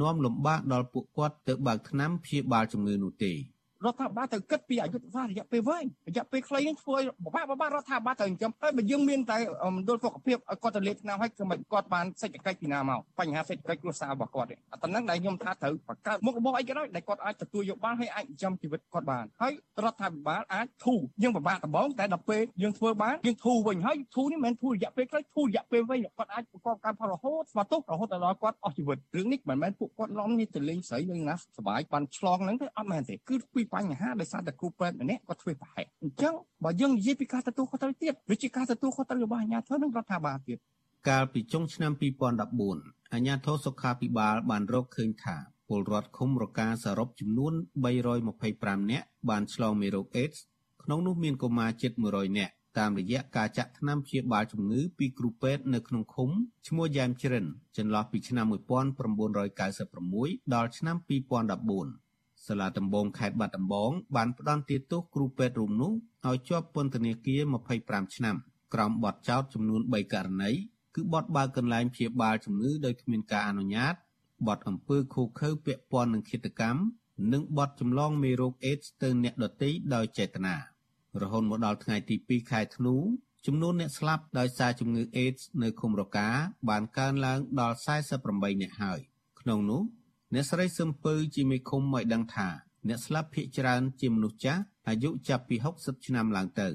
[0.01, 3.33] នាំលំបាកដល់ពួកគាត់ទៅបើកថ្នាំព្យាបាលជំងឺនោះទេ។
[3.85, 9.37] រដ្ឋាភិបាលត្រូវគិតពីអយុធសាស្ត្ររយៈពេលវែងរយៈពេលខ្លីនេះធ្វើបបាក់បបាក់រដ្ឋាភិបាលត្រូវចិញ្ចឹមហើយបើយើងមានតែ
[9.75, 40.57] មណ្ឌលសុខភាពឲ្យគាត់ទៅលេខឆ្នាំឲ្យគឺមិនគាត់បានសេដ្ឋកិច្ចពីណាមកបញ្ហាសេដ្ឋកិច្ចគ្រួសាររបស់គាត់ទេអាតំណឹងដែលខ្ញុំថាត្រូវបង្កើតមុខរបរអីក៏ដោយដែលគាត់អាចទទួលយកបានហើយអាចចិញ្ចឹមជីវិតគាត់បានហើយរដ្ឋាភិបាលអាចធូរយើងពិបាកដំបងតែដល់ពេលយើងធ្វើបានយើងធូរវិញហើយធូរនេះមិនមែនធូររយៈពេលខ្លីធូររយៈពេលវែងគាត់អាចប្រកបកម្មផលរហូតស្វាទុះរហូតដល់គាត់អស់ជីវិតរឿងនេះមិនមែនពួកគាត់ឡំនេះទៅលេងស្រីនឹងណាសុបាយបានឆ្លងហ្នឹងទេអត់មែនទេគឺពីបញ្ហាដោយសារតែគ្រូពេទ្យម្នាក់គាត់ធ្វើប្រហែលអញ្ចឹងបើយើងនិយាយពីការទទួលខុសត្រូវទៀតវាជាការទទួលខុសត្រូវរបស់អាជ្ញាធរនិងរដ្ឋាភិបាលទៀត
[41.09, 41.91] កាលពីចុងឆ្នាំ
[42.51, 45.35] 2014អាជ្ញាធរសុខាភិបាលបានរកឃើញថា
[45.69, 47.53] ពលរដ្ឋឃុំរកាសរុបចំនួន
[48.21, 50.37] 325នាក់បានឆ្លងមេរោគអេដស
[50.83, 56.29] ក្នុងនោះមានកុមារជិត100នាក់តាមរយៈការចាក់ថ្នាំព្យាបាលជំងឺពីគ្រូពេទ្យនៅក្នុងឃុំ
[56.67, 57.45] ឈ្មោះយ៉ែមជ្រិន
[57.77, 62.04] ចន្លោះពីឆ្នាំ1996ដល់ឆ្នាំ2014
[62.47, 65.91] សាលាដំបងខេត្តបាត់ដំបងបានផ្តន្ទាទោសគ្រូពេទ្យរូបនោះ
[66.27, 67.41] ឲ្យជាប់ពន្ធនាគារ
[67.77, 68.35] 25ឆ្នាំ
[68.73, 70.51] ក្រោមបទចោទចំនួន3ករណី
[70.95, 73.95] គឺបទបើកកន្លែងព្យាបាលជំងឺដោយគ្មានការអនុញ្ញាត
[74.47, 76.81] បទអំពើឃោឃៅពាក់ព័ន្ធនឹងឃាតកម្ម
[77.33, 80.55] និងបទចម្លងមេរោគអេដសទៅអ្នកដទៃដោយចេតនា
[81.21, 82.95] រហូតមកដល់ថ្ងៃទី2ខែធ្នូ
[83.45, 86.29] ចំនួនអ្នកស្លាប់ដោយសារជំងឺអេដសនៅឃុំរកា
[86.69, 87.75] បានកើនឡើងដល់
[88.19, 88.99] 48អ្នកហើយ
[89.39, 89.81] ក្នុងនោះ
[90.33, 92.47] អ្នកស្រីសឹមពៅជាមេឃុំឲ្យដឹងថា
[92.87, 96.67] អ្នកស្លាប់ភ ieck ច្រើនជាមនុស្សចាស់អាយុចាប់ពី60ឆ្នាំឡើងទៅ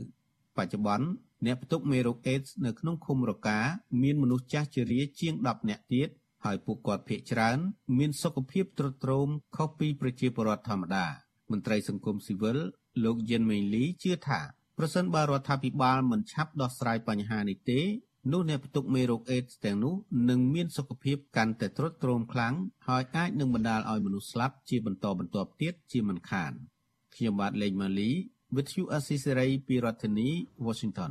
[0.56, 1.08] បច្ចុប្បន្ន
[1.46, 3.58] អ្នកផ្ទុកមេរោគអេដសនៅក្នុងឃុំរកា
[4.02, 6.08] មានមនុស្សចាស់ជរាជាង10នាក់ទៀត
[6.44, 7.58] ហើយពួកគាត់ភ ieck ច្រើន
[7.98, 11.06] មានសុខភាពទ្រុឌទ្រោមខុសពីប្រជាពលរដ្ឋធម្មតា
[11.50, 12.58] មន្ត្រីសង្គមស៊ីវិល
[13.04, 14.40] លោកយិនមេងលីជឿថា
[14.78, 17.80] ប្រសិនបើរដ្ឋាភិបាលមិនឆាប់ដោះស្រាយបញ្ហានេះទេ
[18.28, 19.94] នោះអ្នកផ្ទុកមេរោគអេដសទាំងនោះ
[20.30, 22.54] នឹងមានសុខភាពកាន់តែទ្រុឌទ្រោមខ្លាំង
[22.88, 26.52] ហើយអាចនឹងបណ្ដាលឲ្យមនុស្សស្លាប់ជាបន្តបន្ទាប់ទៀតជាមិនខាន
[27.14, 28.10] ខ្ញុំបាទលេងម៉ាលី
[28.54, 30.28] With you Assisary ពីរដ្ឋធានី
[30.66, 31.10] Washington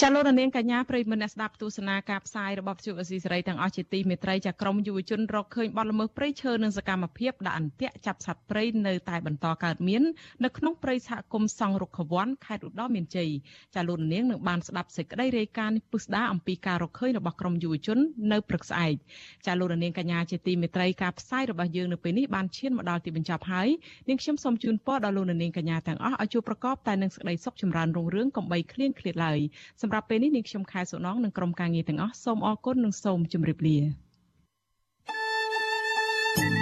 [0.00, 10.02] ចាលោកនាងកញ្ញាប្រិយមិត្តអ្នកស្ដាប់ទស្សនាការផ្សាយរបស់វិទ្យុអស៊ីសេរីទាំងអស់ជាទីមេត្រីចាក្រមយុវជនរកឃើញបទល្មើសព្រៃឈើនិងសកម្មភាពដាក់អន្ទាក់ចាប់សត្វព្រៃនៅតែបន្តកើតមាន
[10.44, 13.30] នៅក្នុងព្រៃសហគមន៍សង្ឃរុក្ខវ័នខេត្តឧត្តរមានជ័យ
[13.74, 17.98] ចាលោកនាងនឹងបានស្ដាប់សេចក្តីរាយការណ៍នេះពុស្ដាអំពីការរកឃើញរបស់ក្រមយុវជន
[18.32, 18.94] នៅព្រឹកស្អែក
[19.46, 23.68] ចាលោកនាងកញ្ញាជាទីមេត្រីការផ្សាយរបស់យើងនៅពេលនេះបានឈានមកដល់ទីបញ្ចប់ហើយ
[24.08, 29.38] នាងខ្ញុំសូមជូនពរដល់លោកនាងកញ្ញាទាំងអស់ឲ្យជួបប្រកបតែនឹងសេចក្តីសុខចម្រើនរុងរឿងកំបីគ្លៀងគ្លាតឡើយ
[29.82, 33.78] សម្រាប់ពេលនេះនាងខ្ញុំខែសុណងនិងក្រុមការងារទាំងអស់សូមអរគុណនិងសូមជម្រាបលា
[36.36, 36.61] thank you